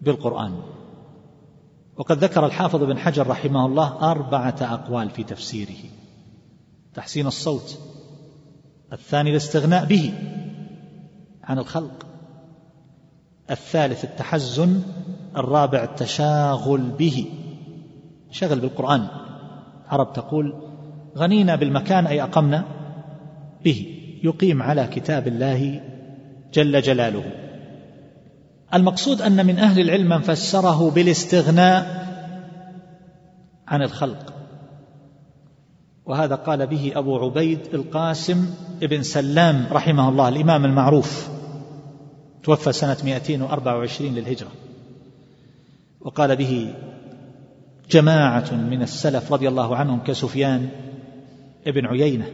[0.00, 0.62] بالقرآن.
[1.96, 5.90] وقد ذكر الحافظ بن حجر رحمه الله أربعة أقوال في تفسيره.
[6.94, 7.78] تحسين الصوت
[8.92, 10.14] الثاني الاستغناء به
[11.44, 12.06] عن الخلق.
[13.50, 14.82] الثالث التحزن
[15.36, 17.26] الرابع التشاغل به.
[18.30, 19.06] شغل بالقرآن.
[19.88, 20.54] عرب تقول
[21.16, 22.64] غنينا بالمكان أي أقمنا
[23.64, 23.86] به.
[24.24, 25.80] يقيم على كتاب الله
[26.52, 27.24] جل جلاله.
[28.74, 32.06] المقصود أن من أهل العلم من فسره بالاستغناء
[33.68, 34.34] عن الخلق.
[36.06, 38.50] وهذا قال به أبو عبيد القاسم
[38.82, 41.35] ابن سلام رحمه الله الإمام المعروف.
[42.46, 44.48] توفى سنة 224 للهجرة.
[46.00, 46.74] وقال به
[47.90, 50.68] جماعة من السلف رضي الله عنهم كسفيان
[51.66, 52.30] ابن عيينة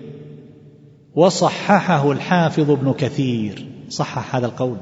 [1.15, 3.69] وصححه الحافظ ابن كثير.
[3.89, 4.77] صحح هذا القول.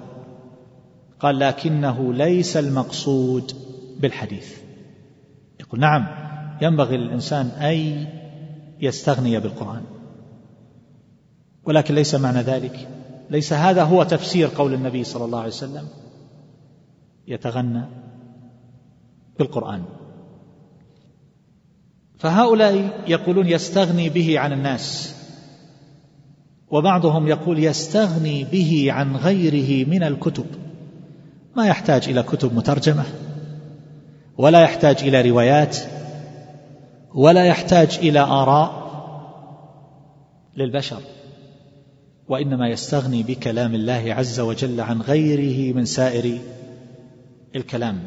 [1.20, 3.52] قال لكنه ليس المقصود
[4.00, 4.56] بالحديث.
[5.60, 6.06] يقول نعم
[6.62, 8.06] ينبغي للإنسان أن
[8.80, 9.82] يستغني بالقرآن.
[11.64, 12.99] ولكن ليس معنى ذلك.
[13.30, 15.88] ليس هذا هو تفسير قول النبي صلى الله عليه وسلم.
[17.28, 17.84] يتغنى
[19.38, 19.84] بالقرآن.
[22.18, 25.16] فهؤلاء يقولون يستغني به عن الناس.
[26.70, 30.46] وبعضهم يقول يستغني به عن غيره من الكتب.
[31.56, 33.04] ما يحتاج إلى كتب مترجمة
[34.38, 35.76] ولا يحتاج إلى روايات
[37.14, 38.90] ولا يحتاج إلى آراء
[40.56, 41.00] للبشر.
[42.30, 46.38] وإنما يستغني بكلام الله عز وجل عن غيره من سائر
[47.56, 48.00] الكلام.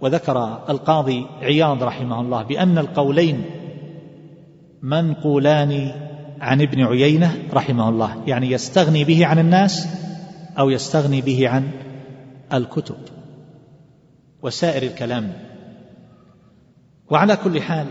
[0.00, 3.44] وذكر القاضي عياض رحمه الله بأن القولين
[4.82, 5.92] منقولان
[6.40, 9.88] عن ابن عيينة رحمه الله يعني يستغني به عن الناس
[10.58, 11.70] أو يستغني به عن
[12.52, 12.96] الكتب
[14.42, 15.32] وسائر الكلام.
[17.10, 17.86] وعلى كل حال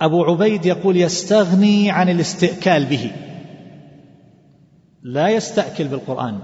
[0.00, 3.10] أبو عبيد يقول يستغني عن الاستئكال به.
[5.04, 6.38] لا يستأكل بالقرآن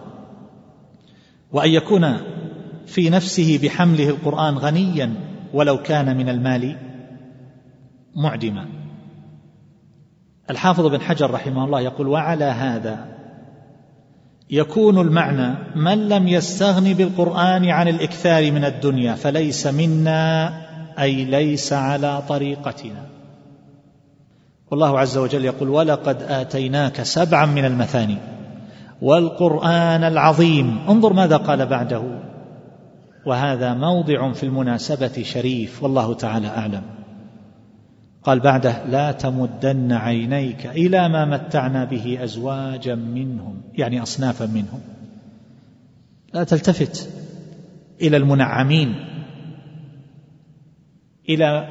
[1.52, 2.16] وأن يكون
[2.86, 5.14] في نفسه بحمله القرآن غنيا
[5.52, 6.76] ولو كان من المال
[8.16, 8.68] معدما.
[10.50, 13.06] الحافظ بن حجر رحمه الله يقول وعلى هذا
[14.50, 20.52] يكون المعنى من لم يستغن بالقرآن عن الإكثار من الدنيا فليس منا
[20.98, 23.06] أي ليس على طريقتنا.
[24.70, 28.39] والله عز وجل يقول ولقد آتيناك سبعا من المثاني.
[29.02, 30.78] والقرآن العظيم.
[30.88, 32.02] انظر ماذا قال بعده.
[33.26, 36.82] وهذا موضع في المناسبة شريف والله تعالى أعلم.
[38.22, 44.80] قال بعده لا تمدن عينيك إلى ما متعنا به أزواجا منهم يعني أصنافا منهم.
[46.34, 47.08] لا تلتفت
[48.02, 48.94] إلى المنعمين
[51.28, 51.68] إلى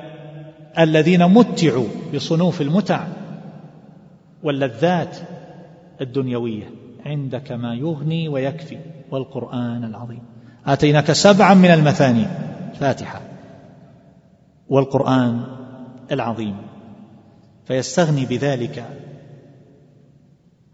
[0.80, 3.08] الذين متعوا بصنوف المتع
[4.44, 5.18] واللذات
[6.02, 6.79] الدنيوية.
[7.06, 8.78] عندك ما يغني ويكفي
[9.12, 10.22] والقرآن العظيم.
[10.66, 12.26] آتيناك سبعا من المثاني
[12.80, 13.22] فاتحة.
[14.68, 15.44] والقرآن
[16.12, 16.58] العظيم.
[17.66, 18.98] فيستغني بذلك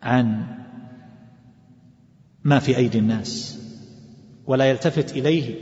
[0.04, 0.46] عن
[2.44, 3.60] ما في أيدي الناس
[4.48, 5.56] ولا يلتفت إليه.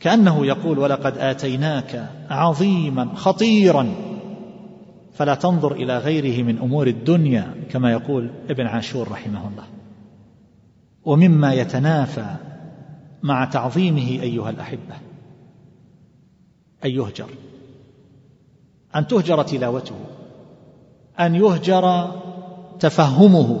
[0.00, 4.15] كأنه يقول ولقد آتيناك عظيما خطيرا.
[5.16, 9.64] فلا تنظر إلى غيره من أمور الدنيا كما يقول ابن عاشور رحمه الله.
[11.04, 12.34] ومما يتنافى
[13.22, 14.94] مع تعظيمه أيها الأحبة
[16.84, 17.28] أن يهجر
[18.96, 19.94] أن تهجر تلاوته
[21.20, 22.10] أن يهجر
[22.80, 23.60] تفهمه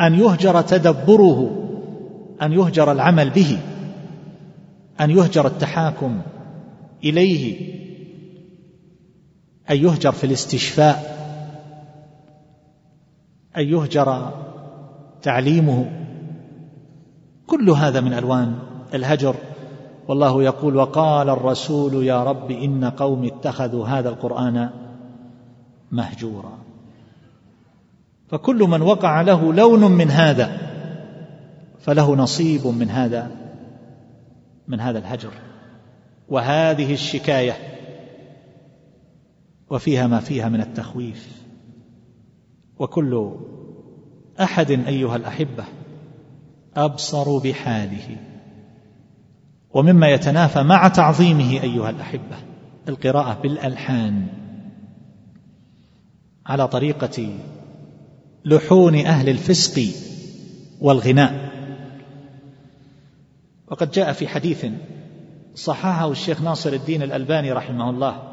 [0.00, 1.50] أن يهجر تدبره
[2.42, 3.58] أن يهجر العمل به
[5.00, 6.20] أن يهجر التحاكم
[7.04, 7.72] إليه
[9.72, 11.22] أن يهجر في الاستشفاء
[13.56, 14.32] أن يهجر
[15.22, 15.90] تعليمه.
[17.46, 18.58] كل هذا من ألوان
[18.94, 19.34] الهجر.
[20.08, 24.70] والله يقول وقال الرسول يا رب إن قوم اتخذوا هذا القرآن
[25.90, 26.58] مهجورا.
[28.28, 30.58] فكل من وقع له لون من هذا
[31.80, 33.30] فله نصيب من هذا
[34.68, 35.30] من هذا الهجر.
[36.28, 37.71] وهذه الشكاية
[39.72, 41.42] وفيها ما فيها من التخويف.
[42.78, 43.32] وكل
[44.40, 45.64] أحد أيها الأحبة
[46.76, 48.16] أبصر بحاله.
[49.74, 52.36] ومما يتنافى مع تعظيمه أيها الأحبة
[52.88, 54.26] القراءة بالألحان.
[56.46, 57.38] على طريقة
[58.44, 59.94] لحون أهل الفسق
[60.80, 61.52] والغناء.
[63.70, 64.66] وقد جاء في حديث
[65.54, 68.31] صححه الشيخ ناصر الدين الألباني رحمه الله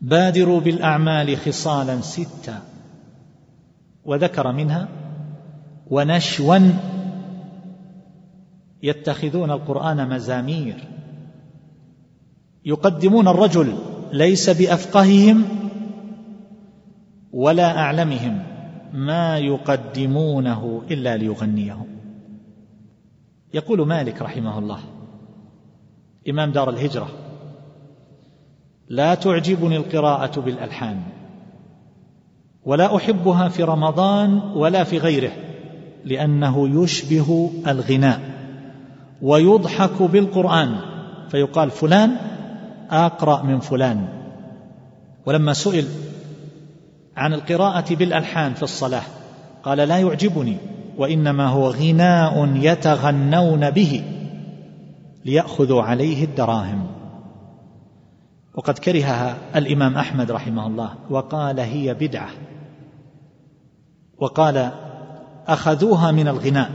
[0.00, 2.58] بادروا بالأعمال خصالا سته
[4.04, 4.88] وذكر منها
[5.90, 6.58] ونشوا
[8.82, 10.84] يتخذون القرآن مزامير.
[12.64, 13.78] يقدمون الرجل
[14.12, 15.44] ليس بأفقههم
[17.32, 18.42] ولا أعلمهم
[18.92, 21.86] ما يقدمونه إلا ليغنيهم.
[23.54, 24.78] يقول مالك رحمه الله
[26.28, 27.27] إمام دار الهجرة
[28.88, 31.00] لا تعجبني القراءة بالألحان
[32.64, 35.32] ولا أحبها في رمضان ولا في غيره
[36.04, 38.20] لأنه يشبه الغناء
[39.22, 40.76] ويضحك بالقرآن
[41.28, 42.16] فيقال فلان
[42.90, 44.08] أقرأ من فلان.
[45.26, 45.84] ولما سئل
[47.16, 49.02] عن القراءة بالألحان في الصلاة
[49.62, 50.56] قال لا يعجبني
[50.98, 54.02] وإنما هو غناء يتغنون به
[55.24, 56.97] ليأخذوا عليه الدراهم.
[58.58, 62.28] وقد كرهها الإمام أحمد رحمه الله وقال هي بدعة.
[64.16, 64.70] وقال
[65.46, 66.70] أخذوها من الغناء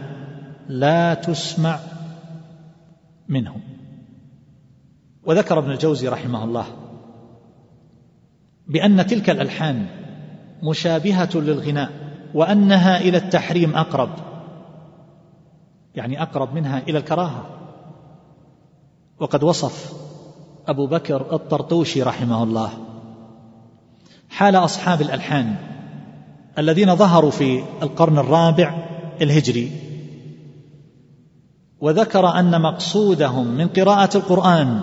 [0.67, 1.79] لا تسمع
[3.27, 3.61] منهم.
[5.25, 6.65] وذكر ابن الجوزي رحمه الله
[8.67, 9.87] بأن تلك الألحان
[10.63, 11.91] مشابهة للغناء
[12.33, 14.09] وأنها إلى التحريم أقرب.
[15.95, 17.45] يعني أقرب منها إلى الكراهة.
[19.19, 20.02] وقد وصف
[20.67, 22.69] أبو بكر الطرطوشي رحمه الله.
[24.29, 25.55] حال أصحاب الألحان
[26.57, 28.87] الذين ظهروا في القرن الرابع
[29.21, 29.71] الهجري
[31.81, 34.81] وذكر أن مقصودهم من قراءة القرآن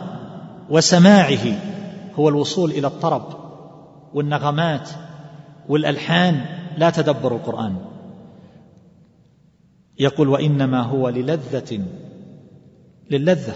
[0.71, 1.59] وسماعه
[2.15, 3.23] هو الوصول إلى الطرب
[4.15, 4.91] والنغمات
[5.69, 6.45] والألحان
[6.79, 7.77] لا تدبر القرآن.
[9.99, 11.81] يقول وإنما هو للذة
[13.11, 13.55] للذة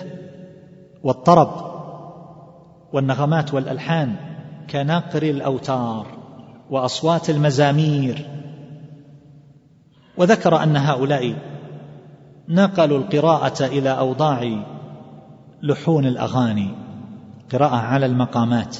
[1.02, 1.73] والطرب
[2.94, 4.16] والنغمات والألحان
[4.70, 6.06] كنقر الأوتار
[6.70, 8.26] وأصوات المزامير.
[10.16, 11.36] وذكر أن هؤلاء
[12.48, 14.64] نقلوا القراءة إلى أوضاع
[15.62, 16.70] لحون الأغاني
[17.52, 18.76] قراءة على المقامات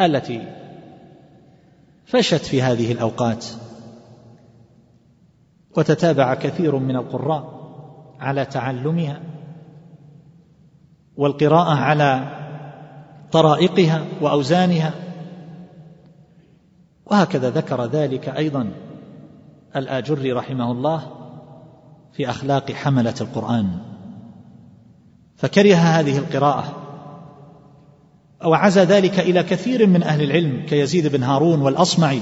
[0.00, 0.48] التي
[2.06, 3.46] فشت في هذه الأوقات.
[5.76, 7.62] وتتابع كثير من القراء
[8.20, 9.20] على تعلمها
[11.16, 12.41] والقراءة على
[13.32, 14.94] طرائقها وأوزانها.
[17.06, 18.70] وهكذا ذكر ذلك أيضا
[19.76, 21.02] الآجري رحمه الله
[22.12, 23.78] في أخلاق حملة القرآن.
[25.36, 26.76] فكره هذه القراءة
[28.44, 32.20] أو عزى ذلك إلى كثير من أهل العلم كيزيد بن هارون والأصمعي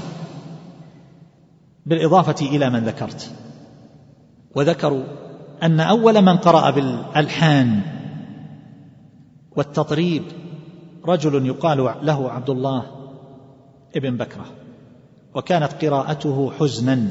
[1.85, 3.31] بالإضافة إلى من ذكرت.
[4.55, 5.03] وذكروا
[5.63, 7.81] أن أول من قرأ بالألحان
[9.55, 10.23] والتطريب
[11.05, 12.85] رجل يقال له عبد الله
[13.95, 14.45] ابن بكرة
[15.35, 17.07] وكانت قراءته حزنا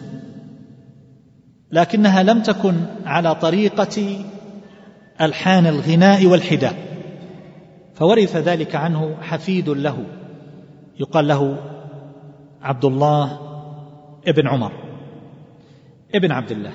[1.73, 2.75] لكنها لم تكن
[3.05, 4.25] على طريقة
[5.21, 6.75] ألحان الغناء والحداء
[7.95, 10.07] فورث ذلك عنه حفيد له
[11.01, 11.57] يقال له
[12.63, 13.39] عبد الله
[14.27, 14.73] ابن عمر
[16.15, 16.73] ابن عبد الله.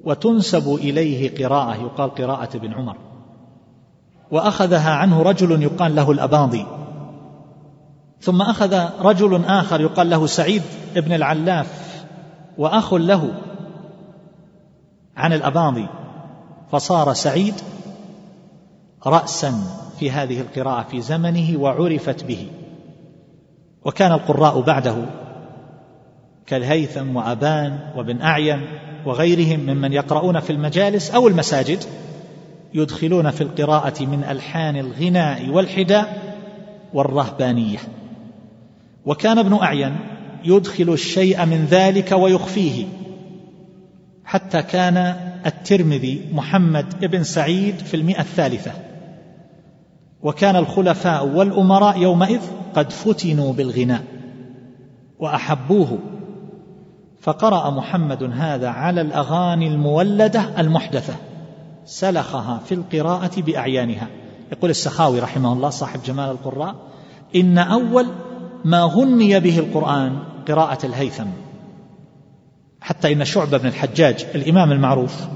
[0.00, 2.96] وتنسب إليه قراءة يقال قراءة ابن عمر.
[4.30, 6.66] وأخذها عنه رجل يقال له الأباضي.
[8.20, 10.62] ثم أخذ رجل آخر يقال له سعيد
[10.94, 12.04] بن العلاف
[12.58, 13.32] وأخ له
[15.16, 15.88] عن الأباضي.
[16.72, 17.54] فصار سعيد
[19.06, 19.54] راسا
[19.98, 22.46] في هذه القراءة في زمنه وعرفت به.
[23.84, 24.96] وكان القراء بعده
[26.46, 28.60] كالهيثم وأبان وابن أعين
[29.06, 31.84] وغيرهم ممن يقرؤون في المجالس أو المساجد.
[32.74, 36.36] يدخلون في القراءة من ألحان الغناء والحداء
[36.94, 37.78] والرهبانية.
[39.06, 39.96] وكان ابن أعين
[40.44, 42.86] يدخل الشيء من ذلك ويخفيه.
[44.24, 44.96] حتى كان
[45.46, 48.72] الترمذي محمد بن سعيد في المئة الثالثة.
[50.22, 52.40] وكان الخلفاء والأمراء يومئذ
[52.74, 54.02] قد فتنوا بالغناء
[55.18, 55.98] وأحبوه.
[57.20, 61.14] فقرأ محمد هذا على الأغاني المولدة المحدثة.
[61.86, 64.08] سلخها في القراءة بأعيانها.
[64.52, 66.74] يقول السخاوي رحمه الله صاحب جمال القراء
[67.36, 68.06] إن أول
[68.64, 70.18] ما غني به القرآن
[70.48, 71.26] قراءة الهيثم.
[72.80, 75.26] حتى إن شعبة بن الحجاج الإمام المعروف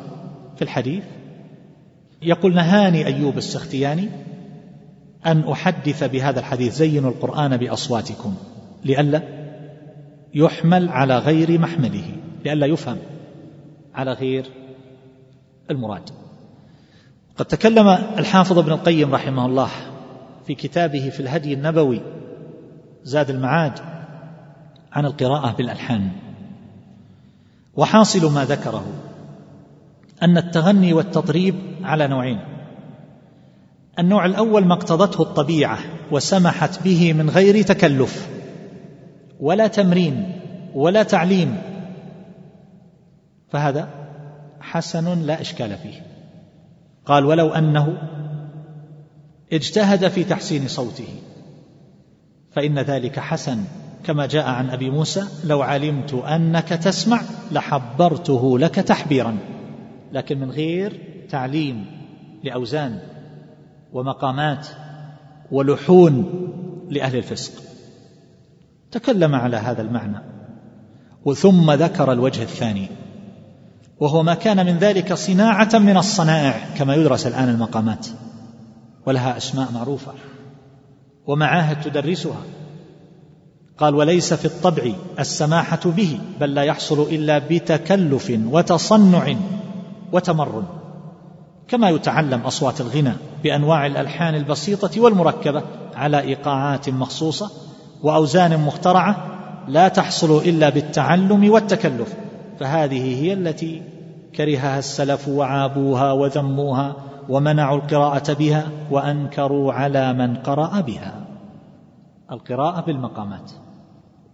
[0.57, 1.03] في الحديث
[2.23, 4.09] يقول نهاني أيوب السختياني
[5.27, 8.35] أن أحدث بهذا الحديث زينوا القرآن بأصواتكم
[8.85, 9.23] لئلا
[10.35, 12.99] يحمل على غير محمله لئلا يفهم
[13.95, 14.47] على غير
[15.71, 16.11] المراد.
[17.37, 19.69] قد تكلم الحافظ ابن القيم رحمه الله
[20.47, 22.01] في كتابه في الهدي النبوي
[23.03, 23.79] زاد المعاد
[24.93, 26.09] عن القراءة بالألحان.
[27.77, 28.85] وحاصل ما ذكره
[30.23, 32.41] أن التغني والتطريب على نوعين.
[33.99, 35.79] النوع الأول ما اقتضته الطبيعة
[36.11, 38.29] وسمحت به من غير تكلف
[39.41, 40.41] ولا تمرين
[40.75, 41.57] ولا تعليم.
[43.51, 43.89] فهذا
[44.61, 46.10] حسن لا إشكال فيه.
[47.07, 47.99] قال ولو أنه
[49.53, 51.09] اجتهد في تحسين صوته
[52.53, 53.65] فإن ذلك حسن.
[54.05, 57.23] كما جاء عن أبي موسى لو علمت أنك تسمع
[57.53, 59.37] لحبرته لك تحبيرا.
[60.13, 61.87] لكن من غير تعليم
[62.45, 62.99] لأوزان
[63.93, 64.67] ومقامات
[65.53, 66.25] ولحون
[66.91, 67.63] لأهل الفسق.
[68.91, 70.19] تكلم على هذا المعنى
[71.25, 72.89] وثم ذكر الوجه الثاني.
[74.01, 78.07] وهو ما كان من ذلك صناعة من الصنائع كما يدرس الآن المقامات.
[79.07, 80.13] ولها أسماء معروفة
[81.27, 82.43] ومعاهد تدرسها.
[83.79, 89.37] قال وليس في الطبع السماحة به بل لا يحصل إلا بتكلف وتصنع
[90.13, 90.65] وتمرن
[91.69, 95.63] كما يتعلم أصوات الغنى بأنواع الألحان البسيطة والمركبة
[95.95, 97.51] على إيقاعات مخصوصة
[98.03, 99.27] وأوزان مخترعة
[99.69, 102.15] لا تحصل إلا بالتعلم والتكلف.
[102.61, 103.83] فهذه هي التي
[104.35, 106.97] كرهها السلف وعابوها وذموها
[107.29, 111.27] ومنعوا القراءة بها وأنكروا على من قرأ بها.
[112.33, 113.53] القراءة بالمقامات.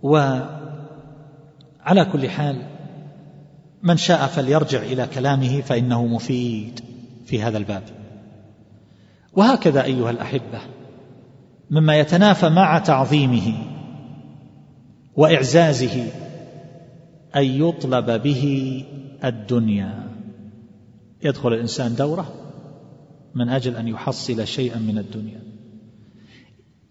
[0.02, 0.44] وعلى
[2.12, 2.62] كل حال
[3.82, 6.80] من شاء فليرجع إلى كلامه فإنه مفيد
[7.26, 7.82] في هذا الباب.
[9.32, 10.60] وهكذا أيها الأحبة
[11.70, 13.54] مما يتنافى مع تعظيمه
[15.16, 16.25] وإعزازه
[17.36, 18.84] أن يطلب به
[19.24, 20.08] الدنيا.
[21.24, 22.34] يدخل الإنسان دورة
[23.34, 25.40] من أجل أن يحصل شيئا من الدنيا.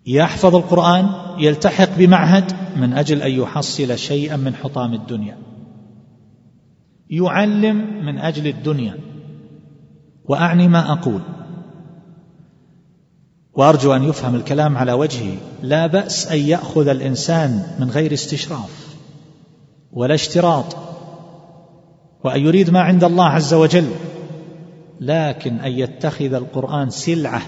[0.07, 1.09] يحفظ القرآن
[1.39, 5.37] يلتحق بمعهد من أجل أن يحصل شيئا من حطام الدنيا.
[7.09, 8.97] يعلم من أجل الدنيا.
[10.25, 11.21] وأعني ما أقول.
[13.53, 15.37] وأرجو أن يفهم الكلام على وجهه.
[15.63, 18.94] لا بأس أن يأخذ الإنسان من غير استشراف.
[19.95, 20.77] ولا اشتراط
[22.23, 23.89] وأن يريد ما عند الله عز وجل
[25.01, 27.41] لكن أن يتخذ القرآن سلعة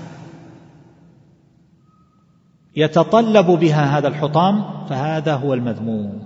[2.78, 6.20] يتطلب بها هذا الحطام فهذا هو المذموم.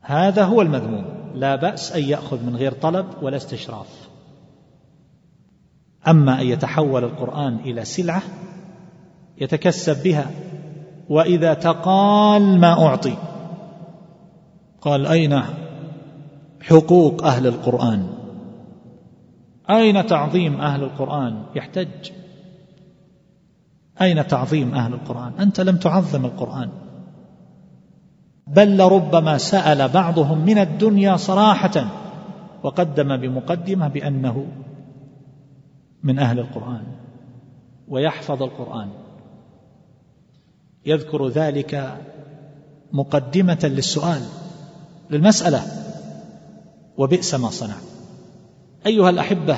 [0.00, 1.04] هذا هو المذموم.
[1.34, 4.08] لا بأس أن يأخذ من غير طلب ولا استشراف.
[6.08, 8.22] أما أن يتحول القرآن إلى سلعة
[9.40, 10.30] يتكسب بها
[11.08, 13.16] وإذا تقال ما أعطي.
[14.80, 15.42] قال أين
[16.60, 18.08] حقوق أهل القرآن؟
[19.70, 22.10] أين تعظيم أهل القرآن؟ يحتج.
[24.00, 26.70] أين تعظيم أهل القرآن؟ أنت لم تعظم القرآن.
[28.46, 31.84] بل لربما سأل بعضهم من الدنيا صراحة
[32.62, 34.46] وقدم بمقدمة بأنه
[36.02, 36.84] من أهل القرآن
[37.88, 38.88] ويحفظ القرآن.
[40.86, 41.98] يذكر ذلك
[42.92, 44.22] مقدمة للسؤال.
[45.10, 45.62] للمسألة
[46.98, 47.76] وبئس ما صنع.
[48.86, 49.56] أيها الأحبة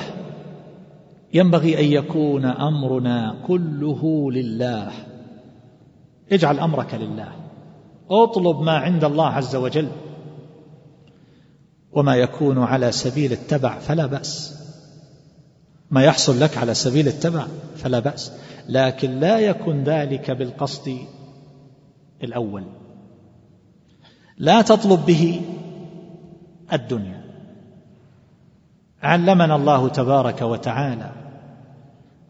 [1.33, 4.91] ينبغي أن يكون أمرنا كله لله.
[6.31, 7.31] اجعل أمرك لله.
[8.09, 9.87] اطلب ما عند الله عز وجل.
[11.91, 14.61] وما يكون على سبيل التبع فلا بأس.
[15.91, 17.45] ما يحصل لك على سبيل التبع
[17.75, 18.31] فلا بأس.
[18.69, 20.97] لكن لا يكن ذلك بالقصد
[22.23, 22.63] الأول.
[24.41, 25.41] لا تطلب به
[26.73, 27.21] الدنيا.
[29.03, 31.11] علمنا الله تبارك وتعالى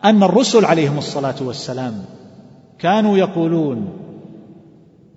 [0.05, 1.93] أن الرسل عليهم الصلاة والسلام
[2.79, 3.89] كانوا يقولون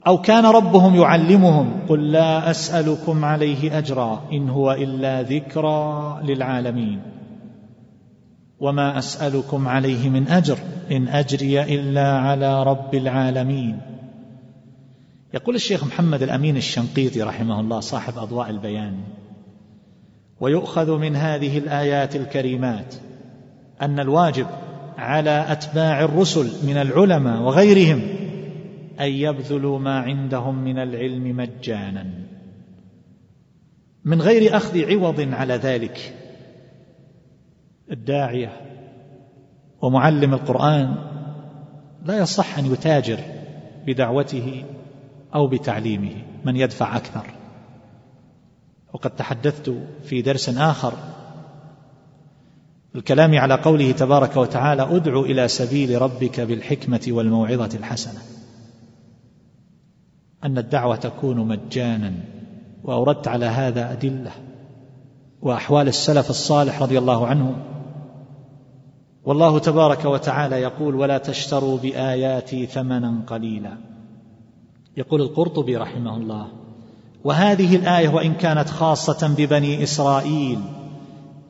[0.06, 7.00] أو كان ربهم يعلمهم قل لا أسألكم عليه أجرا إن هو إلا ذكرى للعالمين.
[8.60, 10.58] وما أسألكم عليه من أجر
[10.90, 13.93] إن أجري إلا على رب العالمين.
[15.34, 19.00] يقول الشيخ محمد الأمين الشنقيطي رحمه الله صاحب أضواء البيان
[20.40, 22.94] ويؤخذ من هذه الآيات الكريمات
[23.82, 24.46] أن الواجب
[24.98, 28.02] على أتباع الرسل من العلماء وغيرهم
[29.00, 32.06] أن يبذلوا ما عندهم من العلم مجانا.
[34.04, 36.14] من غير أخذ عوض على ذلك
[37.90, 38.60] الداعية
[39.82, 40.94] ومعلم القرآن
[42.04, 43.18] لا يصح أن يتاجر
[43.86, 44.64] بدعوته
[45.34, 46.14] أو بتعليمه
[46.44, 47.26] من يدفع أكثر.
[48.92, 50.92] وقد تحدثت في درس آخر
[52.94, 58.20] الكلام على قوله تبارك وتعالى ادع إلى سبيل ربك بالحكمة والموعظة الحسنة.
[60.44, 62.12] أن الدعوة تكون مجانا
[62.84, 64.32] وأوردت على هذا أدلة.
[65.42, 67.62] وأحوال السلف الصالح رضي الله عنهم
[69.24, 73.76] والله تبارك وتعالى يقول ولا تشتروا بآياتي ثمنا قليلا.
[74.96, 76.46] يقول القرطبي رحمه الله
[77.24, 80.58] وهذه الآية وإن كانت خاصة ببني إسرائيل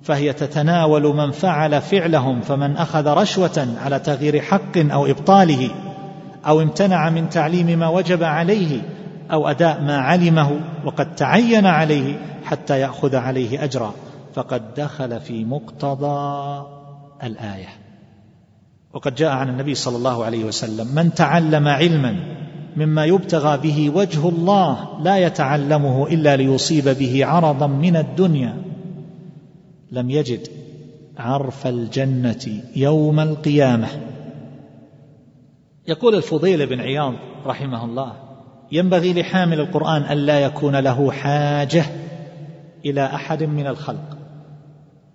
[0.03, 5.71] فهي تتناول من فعل فعلهم فمن أخذ رشوة على تغيير حق أو إبطاله
[6.47, 8.83] أو امتنع من تعليم ما وجب عليه
[9.33, 13.95] أو أداء ما علمه وقد تعين عليه حتى يأخذ عليه أجرا.
[14.35, 16.67] فقد دخل في مقتضى
[17.23, 17.69] الآية.
[18.95, 22.17] وقد جاء عن النبي صلى الله عليه وسلم من تعلم علما
[22.77, 28.63] مما يبتغى به وجه الله لا يتعلمه إلا ليصيب به عرضا من الدنيا.
[29.93, 30.49] لم يجد
[31.19, 33.89] عرف الجنة يوم القيامة.
[35.89, 37.15] يقول الفضيل بن عياض
[37.47, 38.13] رحمه الله
[38.73, 41.85] ينبغي لحامل القرآن أن لا يكون له حاجة
[42.85, 44.19] إلى أحد من الخلق.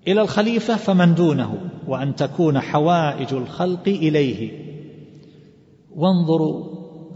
[0.07, 1.57] إلى الخليفة فمن دونه
[1.87, 4.51] وأن تكون حوائج الخلق إليه.
[5.95, 6.68] وانظروا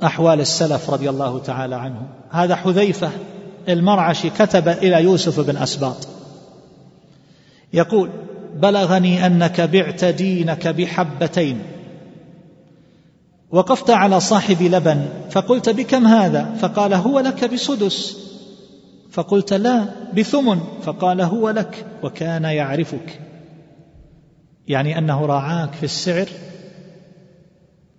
[0.04, 2.08] أحوال السلف رضي الله تعالى عنهم.
[2.30, 3.12] هذا حذيفة
[3.70, 6.08] المرعشي كتب إلى يوسف بن أسباط.
[7.74, 8.10] يقول
[8.56, 11.60] بلغني أنك بعت دينك بحبتين.
[13.52, 18.18] وقفت على صاحب لبن فقلت بكم هذا؟ فقال هو لك بسدس.
[19.12, 20.60] فقلت لا بثمن.
[20.82, 23.20] فقال هو لك وكان يعرفك.
[24.68, 26.28] يعني أنه راعاك في السعر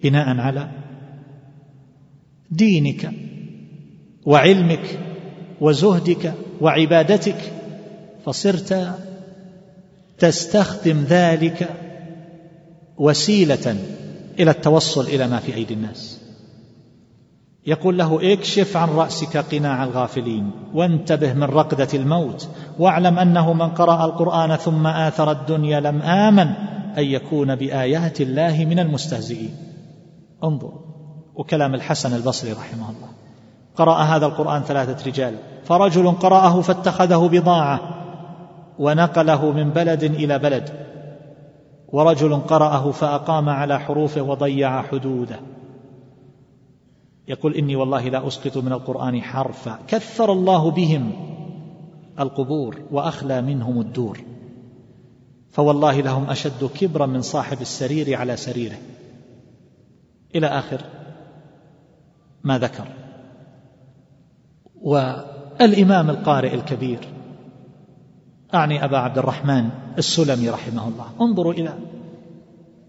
[0.02, 0.68] بناء على
[2.56, 3.10] دينك
[4.26, 4.98] وعلمك
[5.60, 7.52] وزهدك وعبادتك
[8.24, 8.98] فصرت
[10.18, 11.68] تستخدم ذلك
[12.98, 13.76] وسيلة
[14.40, 16.20] إلى التوصل إلى ما في أيدي الناس.
[17.66, 22.48] يقول له اكشف عن رأسك قناع الغافلين وانتبه من رقدة الموت
[22.78, 26.48] واعلم أنه من قرأ القرآن ثم آثر الدنيا لم آمن
[26.98, 29.54] أن يكون بآيات الله من المستهزئين.
[30.44, 30.83] انظر.
[31.34, 33.08] وكلام الحسن البصري رحمه الله.
[33.76, 35.38] قرأ هذا القرآن ثلاثة رجال.
[35.64, 37.80] فرجل قرأه فاتخذه بضاعة
[38.78, 40.70] ونقله من بلد إلى بلد.
[41.88, 45.40] ورجل قرأه فأقام على حروفه وضيع حدوده.
[47.28, 49.78] يقول إني والله لا أسقط من القرآن حرفا.
[49.88, 51.12] كثر الله بهم
[52.20, 54.20] القبور وأخلى منهم الدور.
[55.50, 58.76] فوالله لهم أشد كبرا من صاحب السرير على سريره.
[60.34, 60.80] إلى آخر
[62.44, 62.84] ما ذكر.
[64.82, 66.98] والإمام القارئ الكبير
[68.54, 69.68] أعني أبا عبد الرحمن
[69.98, 71.06] السلمي رحمه الله.
[71.20, 71.74] انظروا إلى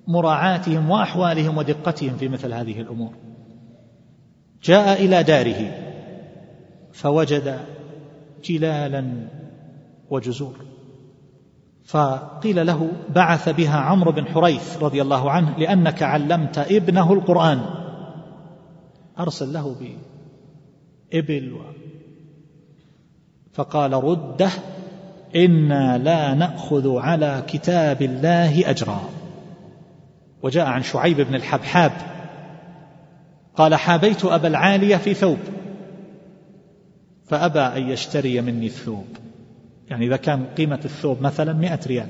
[0.08, 3.14] مراعاتهم وأحوالهم ودقتهم في مثل هذه الأمور.
[4.64, 5.72] جاء إلى داره
[6.94, 7.60] فوجد
[8.44, 9.28] جلالا
[10.10, 10.56] وجزور.
[11.86, 17.85] فقيل له بعث بها عمرو بن حريث رضي الله عنه لأنك علمت ابنه القرآن.
[19.20, 19.76] أرسل له
[21.12, 21.62] بإبل و
[23.54, 24.50] فقال رده
[25.36, 29.10] إنا لا نأخذ على كتاب الله أجرا.
[30.44, 31.92] وجاء عن شعيب بن الحبحاب
[33.56, 35.38] قال حابيت أبا العاليه في ثوب
[37.26, 39.08] فأبى أن يشتري مني الثوب.
[39.90, 42.08] يعني إذا كان قيمة الثوب مثلا مئة ريال.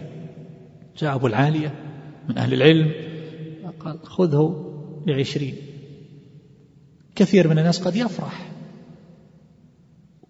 [0.97, 1.73] جاء أبو العاليه
[2.29, 2.91] من أهل العلم
[3.79, 4.71] قال خذه
[5.07, 5.55] بعشرين.
[7.15, 8.51] كثير من الناس قد يفرح.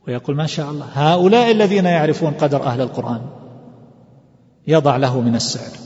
[0.08, 3.22] ويقول ما شاء الله هؤلاء الذين يعرفون قدر أهل القرآن
[4.68, 5.78] يضع له من السعر.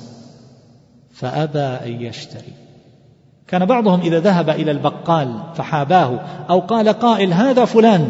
[1.12, 2.54] فأبى أن يشتري.
[3.48, 6.20] كان بعضهم إذا ذهب إلى البقال فحاباه
[6.50, 8.10] أو قال قائل هذا فلان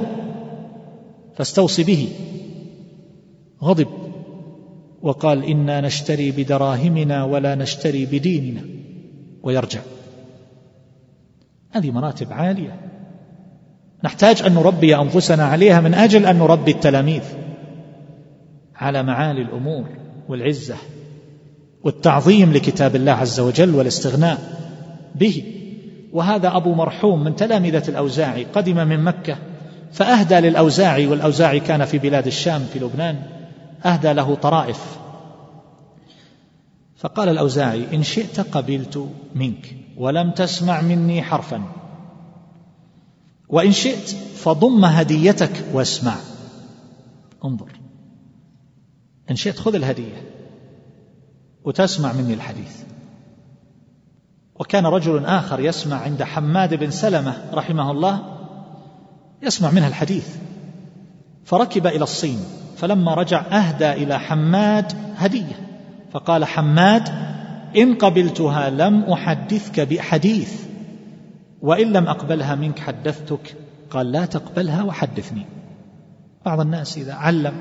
[1.36, 2.10] فاستوصي به.
[3.64, 3.88] غضب
[5.02, 8.62] وقال إنا نشتري بدراهمنا ولا نشتري بديننا
[9.44, 9.80] ويرجع.
[11.72, 12.80] هذه مراتب عالية.
[14.04, 17.24] نحتاج أن نربي أنفسنا عليها من أجل أن نربي التلاميذ
[18.76, 19.86] على معالي الأمور
[20.30, 20.76] والعزة
[21.84, 24.38] والتعظيم لكتاب الله عز وجل والاستغناء
[25.16, 25.44] به.
[26.14, 29.38] وهذا أبو مرحوم من تلامذة الأوزاعي قدم من مكة
[29.92, 33.22] فأهدى للأوزاعي والأوزاعي كان في بلاد الشام في لبنان
[33.86, 34.98] أهدى له طرائف.
[36.98, 39.76] فقال الأوزاعي إن شئت قبلت منك.
[40.00, 41.64] ولم تسمع مني حرفا.
[43.50, 46.16] وإن شئت فضم هديتك واسمع.
[47.46, 47.72] انظر.
[49.32, 50.30] إن شئت خذ الهدية
[51.64, 52.84] وتسمع مني الحديث.
[54.56, 58.38] وكان رجل آخر يسمع عند حماد بن سلمة رحمه الله
[59.44, 60.36] يسمع منها الحديث.
[61.46, 62.40] فركب إلى الصين
[62.78, 65.70] فلما رجع أهدى إلى حماد هدية.
[66.12, 67.29] فقال حماد
[67.76, 70.64] إن قبلتها لم أحدثك بحديث
[71.62, 73.56] وإن لم أقبلها منك حدثتك
[73.90, 75.46] قال لا تقبلها وحدثني.
[76.46, 77.54] بعض الناس إذا علم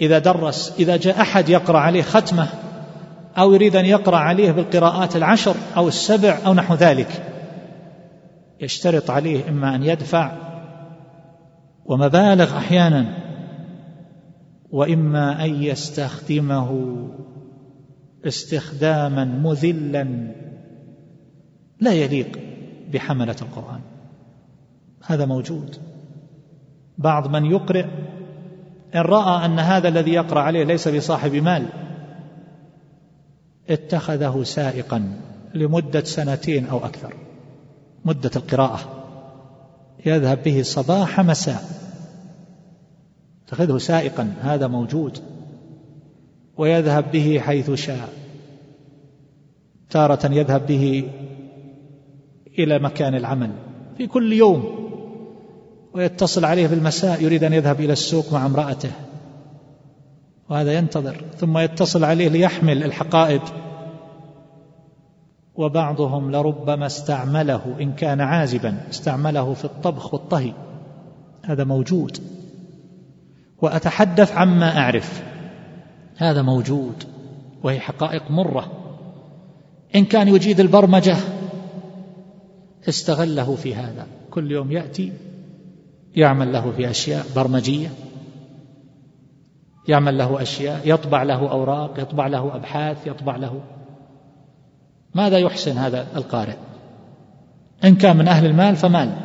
[0.00, 2.48] إذا درس إذا جاء أحد يقرأ عليه ختمة
[3.38, 7.22] أو يريد أن يقرأ عليه بالقراءات العشر أو السبع أو نحو ذلك
[8.60, 10.32] يشترط عليه إما أن يدفع
[11.84, 13.06] ومبالغ أحيانا
[14.70, 16.96] وإما أن يستخدمه.
[18.26, 20.34] استخداما مذلا
[21.80, 22.38] لا يليق
[22.92, 23.80] بحملة القرآن.
[25.06, 25.76] هذا موجود.
[26.98, 27.84] بعض من يقرئ
[28.94, 31.66] إن رأى أن هذا الذي يقرأ عليه ليس بصاحب مال
[33.70, 35.20] اتخذه سائقا
[35.54, 37.14] لمدة سنتين أو أكثر
[38.04, 38.80] مدة القراءة.
[40.06, 41.64] يذهب به صباح مساء
[43.44, 45.39] اتخذه سائقا هذا موجود.
[46.60, 48.08] ويذهب به حيث شاء.
[49.90, 51.10] تارة يذهب به
[52.58, 53.50] إلى مكان العمل
[53.96, 54.64] في كل يوم
[55.94, 58.90] ويتصل عليه في المساء يريد أن يذهب إلى السوق مع امرأته.
[60.50, 63.42] وهذا ينتظر ثم يتصل عليه ليحمل الحقائب.
[65.54, 70.52] وبعضهم لربما استعمله إن كان عازبا استعمله في الطبخ والطهي.
[71.42, 72.18] هذا موجود.
[73.62, 75.29] وأتحدث عما أعرف.
[76.20, 77.04] هذا موجود
[77.62, 78.70] وهي حقائق مرة.
[79.94, 81.16] إن كان يجيد البرمجة
[82.88, 84.06] استغله في هذا.
[84.30, 85.12] كل يوم يأتي
[86.16, 87.88] يعمل له في أشياء برمجية
[89.88, 93.60] يعمل له أشياء يطبع له أوراق يطبع له أبحاث يطبع له.
[95.14, 96.56] ماذا يحسن هذا القارئ؟
[97.84, 99.16] إن كان من أهل المال فمال.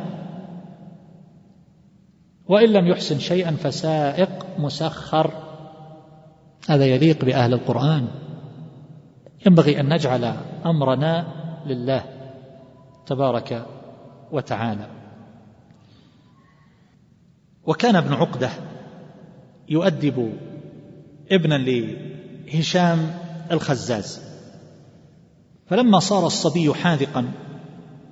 [2.48, 5.45] وإن لم يحسن شيئا فسائق مسخر.
[6.68, 8.08] هذا يليق بأهل القرآن.
[9.46, 10.36] ينبغي أن نجعل
[10.66, 11.26] أمرنا
[11.66, 12.04] لله
[13.06, 13.66] تبارك
[14.32, 14.86] وتعالى.
[17.66, 18.50] وكان ابن عقدة
[19.68, 20.32] يؤدب
[21.32, 22.98] ابنا لهشام
[23.52, 24.20] الخزاز.
[25.66, 27.32] فلما صار الصبي حاذقا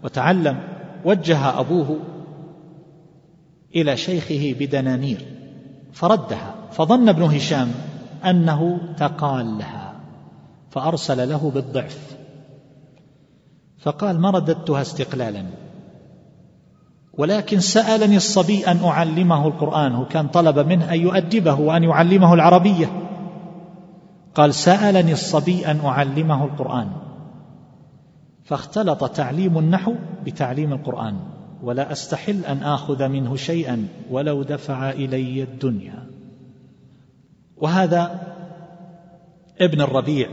[0.04, 0.68] وتعلم
[1.04, 2.00] وجه أبوه
[3.76, 5.26] إلى شيخه بدنانير
[5.92, 7.72] فردها فظن ابن هشام
[8.30, 9.94] أنه تقالها
[10.70, 12.16] فأرسل له بالضعف.
[13.78, 15.44] فقال ما رددتها استقلالا؟
[17.18, 22.86] ولكن سألني الصبي أن أعلمه القرآن هو كان طلب منه أن يؤدبه وأن يعلمه العربية.
[24.34, 26.88] قال سألني الصبي أن أعلمه القرآن.
[28.44, 29.94] فاختلط تعليم النحو
[30.24, 31.16] بتعليم القرآن
[31.62, 36.13] ولا أستحل أن آخذ منه شيئا ولو دفع إلي الدنيا.
[37.64, 38.02] وهذا
[39.60, 40.28] ابن الربيع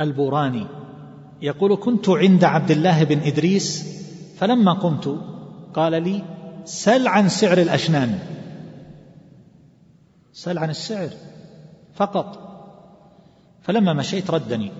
[0.00, 0.66] البوراني
[1.42, 3.68] يقول كنت عند عبد الله بن إدريس
[4.38, 5.20] فلما قمت
[5.74, 6.22] قال لي
[6.64, 8.18] سل عن سعر الأشنان.
[10.32, 11.08] سل عن السعر
[11.94, 12.38] فقط.
[13.62, 14.72] فلما مشيت ردني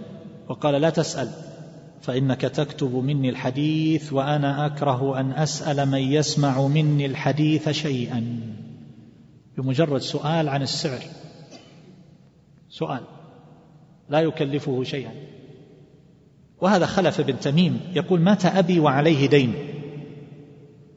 [0.49, 1.29] وقال لا تسأل
[2.01, 8.41] فإنك تكتب مني الحديث وأنا أكره أن أسأل من يسمع مني الحديث شيئا.
[9.61, 11.01] بمجرد سؤال عن السعر.
[12.69, 13.01] سؤال.
[14.09, 15.11] لا يكلفه شيئا.
[16.61, 19.55] وهذا خلف بن تميم يقول مات أبي وعليه دين.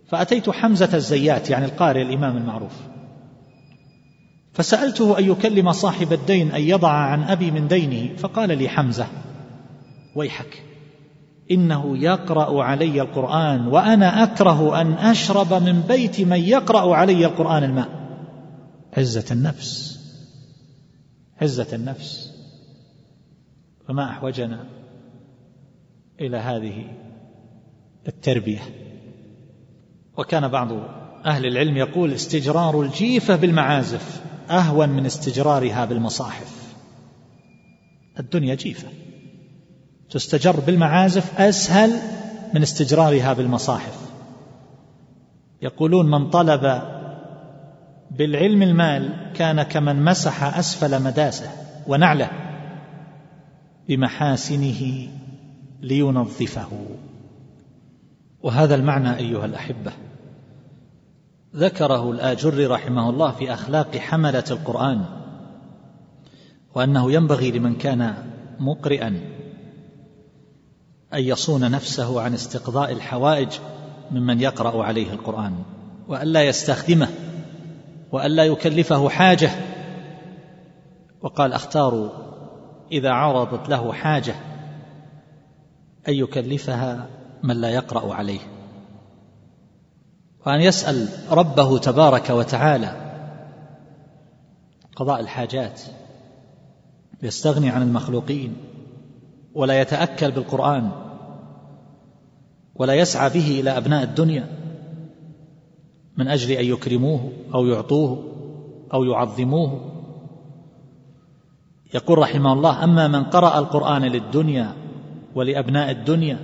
[0.07, 2.73] فأتيت حمزة الزيات يعني القارئ الإمام المعروف.
[4.53, 9.07] فسألته أن يكلم صاحب الدين أن يضع عن أبي من دينه؟ فقال لي حمزة
[10.15, 10.63] ويحك.
[11.51, 18.02] إنه يقرأ علي القرآن وأنا أكره أن أشرب من بيت من يقرأ علي القرآن الماء.
[18.97, 20.03] عزة النفس
[21.41, 22.33] عزة النفس.
[23.87, 24.65] فما أحوجنا
[26.21, 26.85] إلى هذه
[28.07, 28.61] التربية.
[30.17, 30.71] وكان بعض
[31.25, 36.75] أهل العلم يقول استجرار الجيفة بالمعازف أهون من استجرارها بالمصاحف.
[38.19, 38.87] الدنيا جيفة.
[40.09, 41.91] تستجر بالمعازف أسهل
[42.53, 44.11] من استجرارها بالمصاحف.
[45.61, 46.92] يقولون من طلب
[48.17, 51.51] بالعلم المال كان كمن مسح أسفل مداسه
[51.87, 52.29] ونعله
[53.87, 55.07] بمحاسنه
[55.81, 56.69] لينظفه.
[58.43, 59.91] وهذا المعنى أيها الأحبة.
[61.55, 65.05] ذكره الآجر رحمه الله في أخلاق حملة القرآن
[66.75, 68.13] وأنه ينبغي لمن كان
[68.59, 69.07] مقرئا
[71.13, 73.49] أن يصون نفسه عن استقضاء الحوائج
[74.11, 75.53] ممن يقرأ عليه القرآن
[76.07, 77.09] وألا يستخدمه
[78.13, 79.51] وألا يكلفه حاجة.
[81.21, 82.11] وقال أختار
[82.91, 84.35] إذا عرضت له حاجة
[86.07, 87.07] أن يكلفها
[87.43, 88.39] من لا يقرأ عليه.
[90.45, 93.03] وأن يسأل ربه تبارك وتعالى
[94.95, 95.81] قضاء الحاجات
[97.23, 98.55] يستغني عن المخلوقين
[99.53, 100.91] ولا يتأكل بالقرآن
[102.75, 104.72] ولا يسعى به إلى أبناء الدنيا.
[106.17, 108.23] من أجل أن يكرموه أو يعطوه
[108.93, 109.93] أو يعظموه.
[111.93, 114.73] يقول رحمه الله أما من قرأ القرآن للدنيا
[115.35, 116.39] ولأبناء الدنيا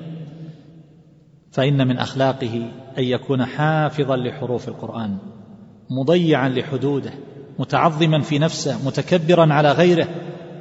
[1.51, 5.17] فإن من أخلاقه أن يكون حافظا لحروف القرآن
[5.89, 7.13] مضيعا لحدوده
[7.59, 10.07] متعظما في نفسه متكبرا على غيره.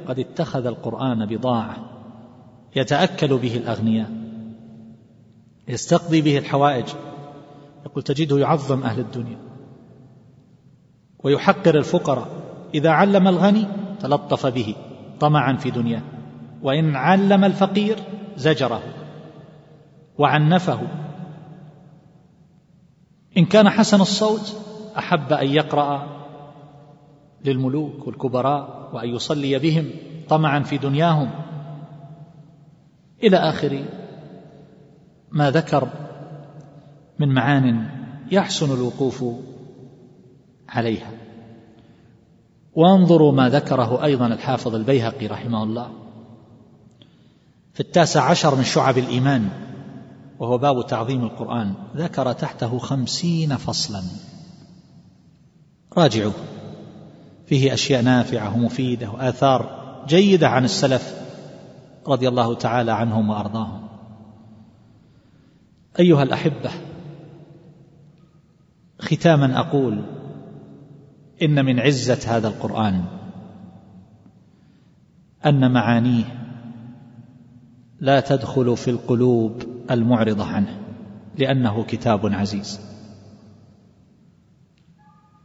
[0.07, 1.75] قد اتخذ القرآن بضاعة
[2.75, 4.09] يتأكل به الأغنياء
[5.67, 6.85] يستقضي به الحوائج.
[7.85, 9.37] يقول تجده يعظم أهل الدنيا
[11.23, 12.27] ويحقر الفقراء.
[12.73, 13.67] إذا علم الغني
[13.99, 14.75] تلطف به
[15.19, 16.01] طمعا في دنياه.
[16.61, 17.97] وإن علم الفقير
[18.35, 18.81] زجره
[20.17, 20.79] وعنفه.
[23.37, 24.57] إن كان حسن الصوت
[24.97, 26.07] أحب أن يقرأ
[27.45, 29.89] للملوك والكبراء وأن يصلي بهم
[30.29, 31.29] طمعا في دنياهم.
[33.23, 33.83] إلى آخر
[35.31, 35.87] ما ذكر
[37.19, 37.89] من معان
[38.31, 39.25] يحسن الوقوف
[40.69, 41.11] عليها.
[42.73, 45.89] وانظروا ما ذكره أيضا الحافظ البيهقي رحمه الله
[47.73, 49.49] في التاسع عشر من شعب الإيمان
[50.39, 54.01] وهو باب تعظيم القرآن ذكر تحته خمسين فصلا.
[55.97, 56.33] راجعوا
[57.45, 61.19] فيه أشياء نافعة ومفيدة وآثار جيدة عن السلف
[62.07, 63.87] رضي الله تعالى عنهم وأرضاهم.
[65.99, 66.71] أيها الأحبة
[68.99, 70.03] ختاما أقول
[71.41, 73.03] إن من عزة هذا القرآن
[75.45, 76.23] أن معانيه
[77.99, 80.79] لا تدخل في القلوب المعرضة عنه
[81.37, 82.79] لأنه كتاب عزيز.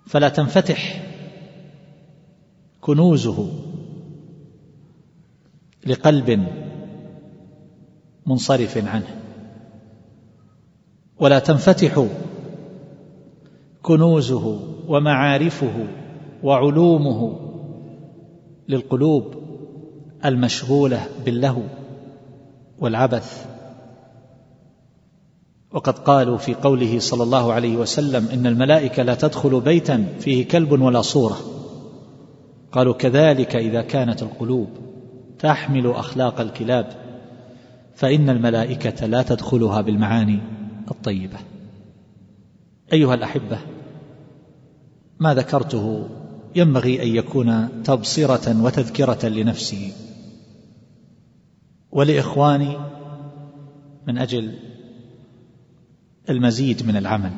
[0.06, 1.02] فلا تنفتح
[2.80, 3.48] كنوزه
[5.86, 6.48] لقلب
[8.26, 9.20] منصرف عنه.
[11.16, 12.06] ولا تنفتح
[13.84, 14.58] كنوزه
[14.88, 15.86] ومعارفه
[16.42, 17.38] وعلومه
[18.68, 19.34] للقلوب
[20.24, 21.62] المشغولة باللهو
[22.78, 23.46] والعبث.
[25.72, 30.72] وقد قالوا في قوله صلى الله عليه وسلم إن الملائكة لا تدخل بيتا فيه كلب
[30.72, 31.36] ولا صورة.
[32.72, 34.68] قالوا كذلك إذا كانت القلوب
[35.38, 36.86] تحمل أخلاق الكلاب
[37.94, 40.38] فإن الملائكة لا تدخلها بالمعاني
[40.90, 41.38] الطيبة.
[42.92, 43.58] أيها الأحبة
[45.18, 46.08] ما ذكرته
[46.56, 49.92] ينبغي أن يكون تبصرة وتذكرة لنفسي.
[51.92, 52.76] ولإخواني
[54.06, 54.58] من أجل
[56.30, 57.32] المزيد من العمل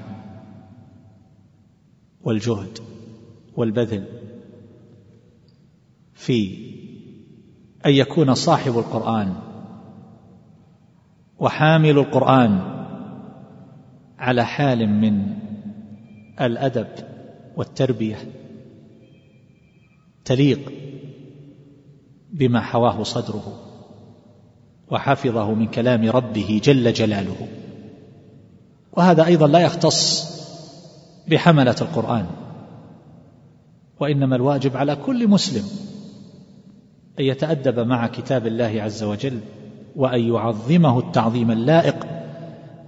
[2.22, 2.78] والجهد
[3.56, 4.04] والبذل
[6.14, 6.66] في
[7.86, 9.34] أن يكون صاحب القرآن
[11.38, 12.60] وحامل القرآن
[14.18, 15.36] على حال من
[16.40, 17.15] الأدب
[17.56, 18.16] والتربية
[20.24, 20.72] تليق
[22.32, 23.62] بما حواه صدره
[24.90, 27.48] وحفظه من كلام ربه جل جلاله.
[28.92, 30.26] وهذا أيضا لا يختص
[31.28, 32.26] بحملة القرآن
[34.00, 35.64] وإنما الواجب على كل مسلم
[37.20, 39.40] أن يتأدب مع كتاب الله عز وجل
[39.96, 42.06] وأن يعظمه التعظيم اللائق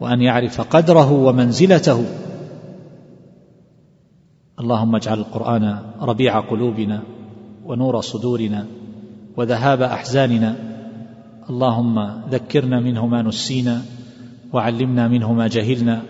[0.00, 2.04] وأن يعرف قدره ومنزلته
[4.60, 7.02] اللهم اجعل القرآن ربيع قلوبنا
[7.64, 8.66] ونور صدورنا
[9.36, 10.54] وذهاب أحزاننا.
[11.50, 13.82] اللهم ذكرنا منه ما نسينا
[14.52, 16.02] وعلمنا منه ما جهلنا.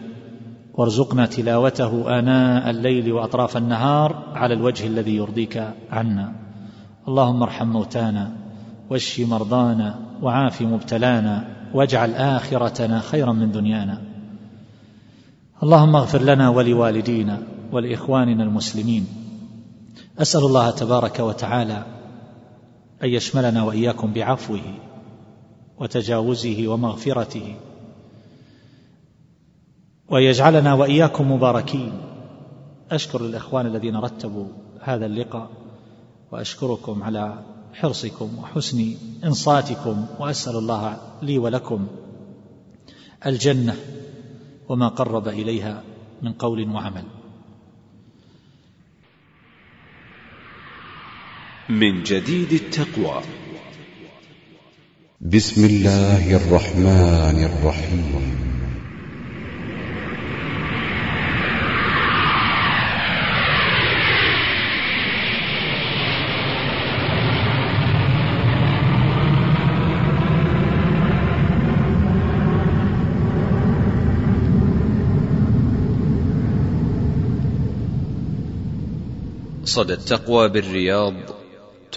[0.74, 6.32] وارزقنا تلاوته آناء الليل وأطراف النهار على الوجه الذي يرضيك عنا.
[7.08, 8.32] اللهم ارحم موتانا
[8.90, 11.44] واشف مرضانا وعاف مبتلانا
[11.74, 13.98] واجعل آخرتنا خيرا من دنيانا.
[15.62, 19.06] اللهم اغفر لنا ولوالدينا ولإخواننا المسلمين.
[20.18, 21.86] أسأل الله تبارك وتعالى
[23.02, 24.62] أن يشملنا وإياكم بعفوه
[25.78, 27.54] وتجاوزه ومغفرته
[30.10, 31.92] ويجعلنا وإياكم مباركين.
[32.90, 34.46] أشكر الإخوان الذين رتبوا
[34.80, 35.50] هذا اللقاء
[36.32, 37.38] وأشكركم على
[37.74, 38.94] حرصكم وحسن
[39.24, 41.86] إنصاتكم وأسأل الله لي ولكم
[43.26, 43.76] الجنة
[44.68, 45.82] وما قرب إليها
[46.22, 47.04] من قول وعمل.
[51.68, 53.22] من جديد التقوى.
[55.20, 58.38] بسم الله الرحمن الرحيم.
[79.64, 81.37] صدى التقوى بالرياض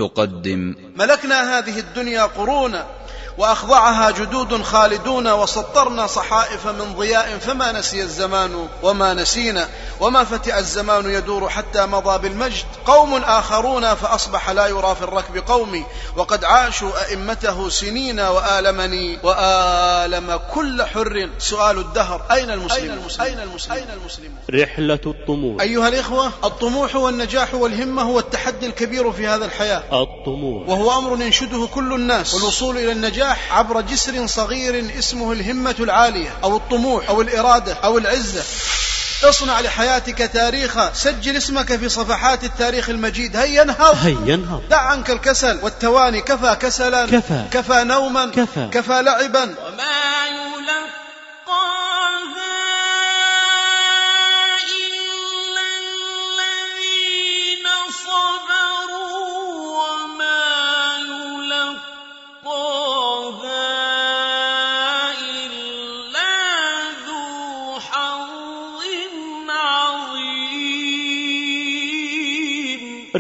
[0.08, 0.76] تقدم.
[0.96, 2.86] ملكنا هذه الدنيا قرونا.
[3.42, 9.70] وأخضعها جدود خالدون وسطرنا صحائف من ضياء فما نسي الزمان وما نسينا
[10.00, 12.66] وما فتئ الزمان يدور حتى مضى بالمجد.
[12.86, 15.86] قوم آخرون فأصبح لا يرى في الركب قومي
[16.16, 21.30] وقد عاشوا أئمته سنين وآلمني وآلم كل حر.
[21.40, 25.62] سؤال الدهر أين المسلم أين المسلم أين المسلم رحلة الطموح.
[25.62, 29.84] أيها الإخوة الطموح والنجاح والهمة هو التحدي الكبير في هذا الحياة.
[30.02, 30.70] الطموح.
[30.70, 32.34] وهو أمر ينشده كل الناس.
[32.34, 38.44] والوصول إلى النجاح عبر جسر صغير اسمه الهمة العالية أو الطموح أو الإرادة أو العزة.
[39.24, 43.36] اصنع لحياتك تاريخا سجل اسمك في صفحات التاريخ المجيد.
[43.36, 43.98] هيا انهض.
[44.02, 44.62] هيا انهض.
[44.70, 45.60] دع عنك الكسل.
[45.62, 47.06] والتواني كفى كسلا.
[47.06, 47.46] كفى.
[47.52, 48.26] كفى نوما.
[48.26, 48.70] كفى.
[48.72, 49.44] كفى لعبا.
[49.44, 50.41] وما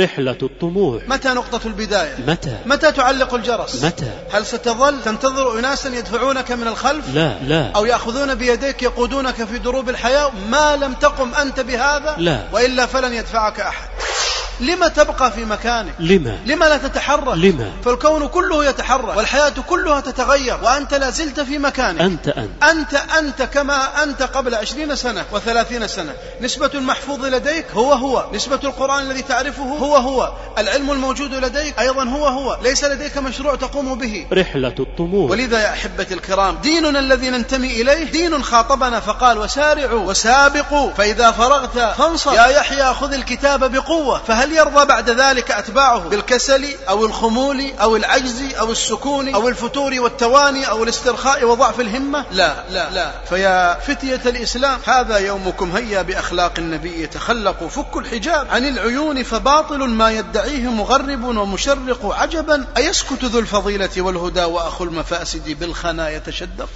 [0.03, 1.03] رحلة الطموح.
[1.07, 7.15] متى نقطة البداية؟ متى؟ متى تعلق الجرس؟ متى؟ هل ستظل تنتظر أناسا يدفعونك من الخلف؟
[7.15, 7.71] لا لا.
[7.75, 12.43] أو يأخذون بيديك يقودونك في دروب الحياة؟ ما لم تقم أنت بهذا؟ لا.
[12.53, 13.89] وإلا فلن يدفعك أحد.
[14.61, 20.57] لما تبقى في مكانك؟ لما؟ لما لا تتحرك؟ لما؟ فالكون كله يتحرك والحياة كلها تتغير
[20.63, 22.01] وأنت لا زلت في مكانك.
[22.01, 22.63] أنت أنت.
[22.63, 26.13] أنت أنت كما أنت قبل عشرين سنة وثلاثين سنة.
[26.41, 28.25] نسبة المحفوظ لديك هو هو.
[28.33, 30.33] نسبة القرآن الذي تعرفه هو هو.
[30.57, 32.57] العلم الموجود لديك أيضا هو هو.
[32.63, 34.27] ليس لديك مشروع تقوم به.
[34.33, 35.31] رحلة الطموح.
[35.31, 41.77] ولذا يا أحبتي الكرام ديننا الذي ننتمي إليه دين خاطبنا فقال وسارعوا وسابقوا فإذا فرغت
[41.97, 47.95] فانصب يا يحيى خذ الكتاب بقوة فهل يرضى بعد ذلك أتباعه؟ بالكسل أو الخمول أو
[47.95, 53.11] العجز أو السكون أو الفتور والتواني أو الاسترخاء وضعف الهمة؟ لا لا لا.
[53.29, 60.11] فيا فتية الإسلام هذا يومكم هيا بأخلاق النبي تخلقوا فكوا الحجاب عن العيون فباطل ما
[60.11, 66.69] يدعيه مغرب ومشرق عجبا أيسكت ذو الفضيلة والهدى وأخو المفاسد بالخنا يتشدق؟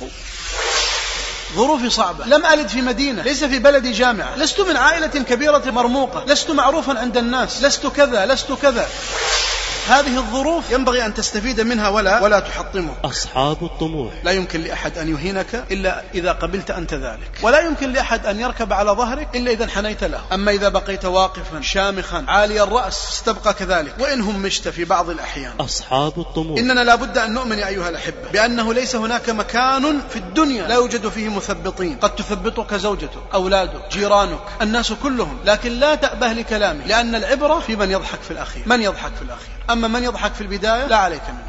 [1.56, 2.26] ظروفي صعبة.
[2.26, 4.36] لم ألد في مدينة ليس في بلدي جامعة.
[4.38, 6.26] لست من عائلة كبيرة مرموقة.
[6.28, 7.64] لست معروفا عند الناس.
[7.64, 8.88] لست كذا لست كذا.
[9.88, 12.94] هذه الظروف ينبغي أن تستفيد منها ولا ولا تحطمه.
[13.04, 14.14] أصحاب الطموح.
[14.24, 17.32] لا يمكن لأحد أن يهينك إلا إذا قبلت أنت ذلك.
[17.42, 20.22] ولا يمكن لأحد أن يركب على ظهرك إلا إذا انحنيت له.
[20.34, 23.96] أما إذا بقيت واقفا شامخا عالي الرأس ستبقى كذلك.
[24.00, 25.54] وإن همشت في بعض الأحيان.
[25.60, 26.60] أصحاب الطموح.
[26.60, 31.10] إننا لابد أن نؤمن يا أيها الأحبة بأنه ليس هناك مكان في الدنيا لا يوجد
[31.10, 31.98] فيه مثبطين.
[31.98, 35.38] قد تثبطك زوجتك أولادك جيرانك الناس كلهم.
[35.46, 38.64] لكن لا تأبه لكلامه لأن العبرة في من يضحك في الأخير.
[38.66, 41.44] من يضحك في الأخير؟ أما من يضحك في البداية لا عليك منه.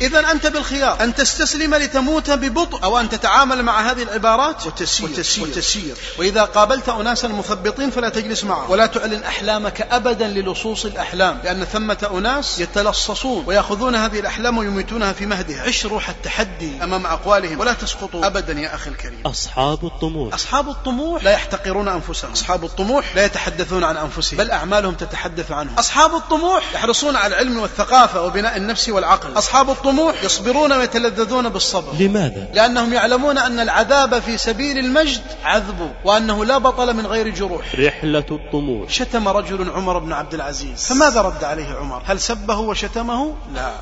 [0.00, 1.02] إذا أنت بالخيار.
[1.02, 5.96] أن تستسلم لتموت ببطء أو أن تتعامل مع هذه العبارات وتسير, وتسير, وتسير.
[6.18, 8.70] وإذا قابلت أناسا مثبطين فلا تجلس معهم.
[8.70, 11.40] ولا تعلن أحلامك أبدا للصوص الأحلام.
[11.44, 13.44] لأن ثمة أناس يتلصصون.
[13.46, 15.62] ويأخذون هذه الأحلام ويميتونها في مهدها.
[15.62, 17.60] عش روح التحدي أمام أقوالهم.
[17.60, 19.22] ولا تسقطوا أبدا يا أخي الكريم.
[19.26, 20.34] أصحاب الطموح.
[20.34, 22.32] أصحاب الطموح لا يحتقرون أنفسهم.
[22.32, 24.38] أصحاب الطموح لا يتحدثون عن أنفسهم.
[24.38, 25.78] بل أعمالهم تتحدث عنهم.
[25.78, 29.38] أصحاب الطموح يحرصون على العلم والثقافة وبناء النفس والعقل.
[29.38, 31.92] أصحاب الطموح يصبرون ويتلذذون بالصبر.
[32.00, 37.74] لماذا؟ لأنهم يعلمون أن العذاب في سبيل المجد عذب وأنه لا بطل من غير جروح.
[37.74, 38.90] رحلة الطموح.
[38.90, 40.86] شتم رجل عمر بن عبد العزيز.
[40.86, 43.72] فماذا رد عليه عمر؟ هل سبه وشتمه؟ لا.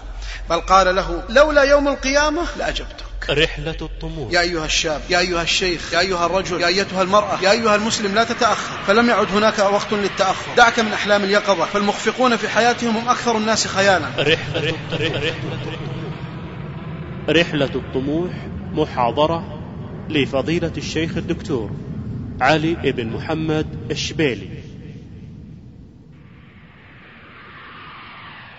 [0.51, 2.43] بل قال له لولا يوم القيامة
[3.29, 4.33] لأجبتك رحلة الطموح.
[4.33, 8.15] يا أيها الشاب يا أيها الشيخ يا أيها الرجل يا أيتها المرأة يا أيها المسلم
[8.15, 10.55] لا تتأخر فلم يعد هناك وقت للتأخر.
[10.57, 14.09] دعك من أحلام اليقظة فالمخفقون في حياتهم هم أكثر الناس خيالا.
[14.19, 15.35] رحلة الطموح.
[17.29, 18.33] رحلة الطموح
[18.73, 19.59] محاضرة
[20.09, 21.71] لفضيلة الشيخ الدكتور
[22.41, 24.49] علي بن محمد الشبيلي.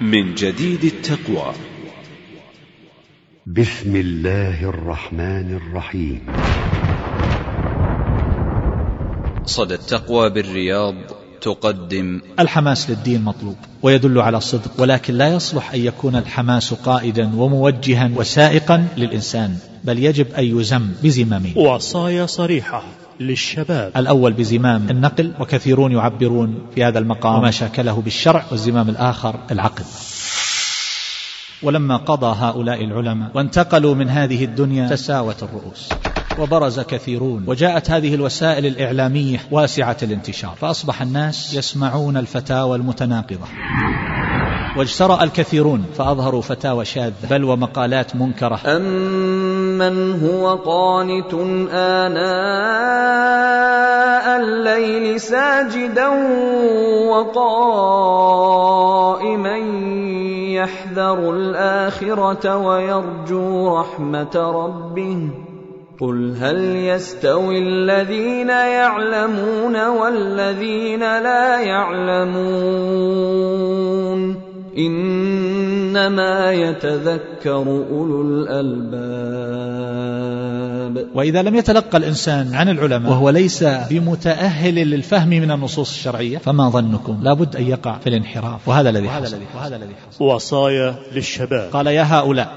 [0.02, 1.54] من جديد التقوى.
[3.48, 6.20] بسم الله الرحمن الرحيم.
[9.46, 10.96] صدى التقوى بالرياض
[11.42, 12.22] تقدم.
[12.40, 18.88] الحماس للدين مطلوب ويدل على الصدق ولكن لا يصلح أن يكون الحماس قائدا وموجها وسائقا
[18.98, 21.58] للإنسان بل يجب أن يزم بزمامه.
[21.58, 22.84] وصايا صريحة
[23.20, 23.92] للشباب.
[23.98, 29.84] الأول بزمام النقل وكثيرون يعبرون في هذا المقام وما شاكله بالشرع والزمام الآخر العقل
[31.64, 35.90] ولما قضى هؤلاء العلماء وانتقلوا من هذه الدنيا تساوت الرؤوس.
[36.40, 40.56] وبرز كثيرون وجاءت هذه الوسائل الإعلامية واسعة الانتشار.
[40.62, 43.48] فأصبح الناس يسمعون الفتاوى المتناقضة.
[44.78, 48.60] واجترأ الكثيرون فأظهروا فتاوى شاذة بل ومقالات منكرة.
[49.74, 51.34] أمن هو قانت
[51.74, 52.24] آناء
[54.40, 56.08] الليل ساجدا
[57.10, 58.38] وقائما
[60.54, 65.30] يحذر الآخرة ويرجو رحمة ربه
[66.02, 73.04] قل هل يستوي الذين يعلمون والذين لا يعلمون
[75.98, 79.04] إنما يتذكر أولو الألباب.
[81.16, 87.20] وإذا لم يتلقى الإنسان عن العلماء وهو ليس بمتأهل للفهم من النصوص الشرعية فما ظنكم؟
[87.22, 88.68] لابد أن يقع في الانحراف.
[88.68, 89.38] وهذا الذي حصل.
[89.56, 90.26] وهذا الذي حصل.
[90.26, 91.70] وصايا للشباب.
[91.74, 92.52] قال يا هؤلاء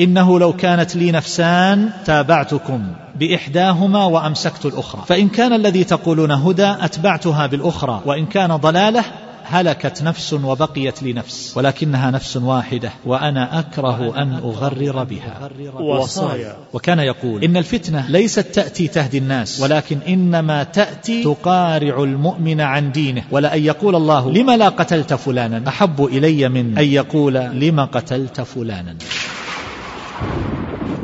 [0.00, 2.82] إنه لو كانت لي نفسان تابعتكم
[3.20, 5.02] بإحداهما وأمسكت الأخرى.
[5.06, 8.02] فإن كان الذي تقولون هدى أتبعتها بالأخرى.
[8.06, 9.04] وإن كان ضلالة
[9.44, 15.50] هلكت نفس وبقيت لي نفس ولكنها نفس واحدة وأنا أكره أن أغرر بها.
[15.80, 16.56] وصايا.
[16.72, 23.24] وكان يقول إن الفتنة ليست تأتي تهدي الناس ولكن إنما تأتي تقارع المؤمن عن دينه.
[23.30, 26.78] ولأن يقول الله لما لا قتلت فلانا؟ أحب إلي من.
[26.78, 28.96] أن يقول لما قتلت فلانا؟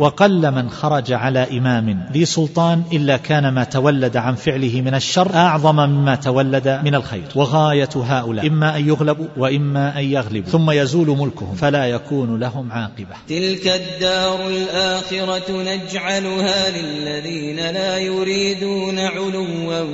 [0.01, 2.07] وقل من خرج على إمام.
[2.13, 7.25] ذي سلطان إلا كان ما تولد عن فعله من الشر أعظم مما تولد من الخير.
[7.35, 8.47] وغاية هؤلاء.
[8.47, 10.51] إما أن يغلبوا وإما أن يغلبوا.
[10.51, 11.55] ثم يزول ملكهم.
[11.55, 13.17] فلا يكون لهم عاقبة.
[13.29, 19.85] تلك الدار الآخرة نجعلها للذين لا يريدون علوا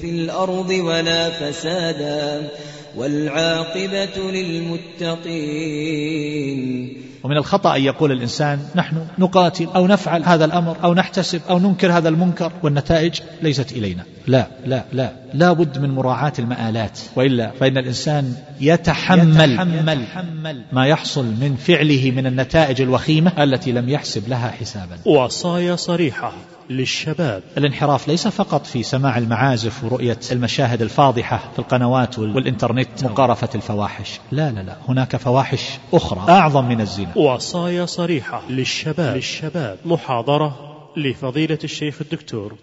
[0.00, 2.48] في الأرض ولا فسادا.
[2.96, 7.05] والعاقبة للمتقين.
[7.22, 11.92] ومن الخطأ أن يقول الإنسان نحن نقاتل أو نفعل هذا الأمر أو نحتسب أو ننكر
[11.92, 14.02] هذا المنكر والنتائج ليست إلينا.
[14.26, 16.98] لا لا لا لا بد من مراعاة المآلات.
[17.16, 20.62] وإلا فإن الإنسان يتحمل, يتحمل.
[20.72, 24.98] ما يحصل من فعله من النتائج الوخيمة التي لم يحسب لها حسابا.
[25.04, 26.32] وصايا صريحة.
[26.70, 27.42] للشباب.
[27.58, 34.20] الانحراف ليس فقط في سماع المعازف ورؤية المشاهد الفاضحة في القنوات وال- والإنترنت مقارفة الفواحش.
[34.32, 34.76] لا لا لا.
[34.88, 37.18] هناك فواحش أخرى أعظم من الزنا.
[37.18, 39.16] وصايا صريحة للشباب.
[39.16, 39.78] للشباب.
[39.84, 40.56] محاضرة
[40.96, 42.54] لفضيلة الشيخ الدكتور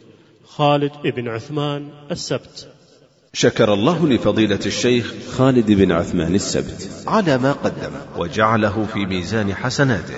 [0.47, 2.67] خالد بن عثمان السبت.
[3.33, 6.89] شكر الله لفضيلة الشيخ خالد بن عثمان السبت.
[7.07, 7.91] على ما قدم.
[8.17, 10.13] وجعله في ميزان حسناته.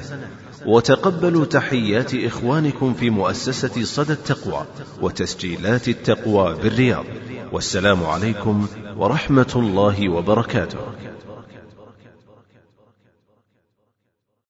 [0.65, 4.65] وتقبلوا تحيات إخوانكم في مؤسسة صدى التقوى
[5.01, 7.05] وتسجيلات التقوى بالرياض.
[7.51, 8.67] والسلام عليكم
[8.97, 10.79] ورحمة الله وبركاته.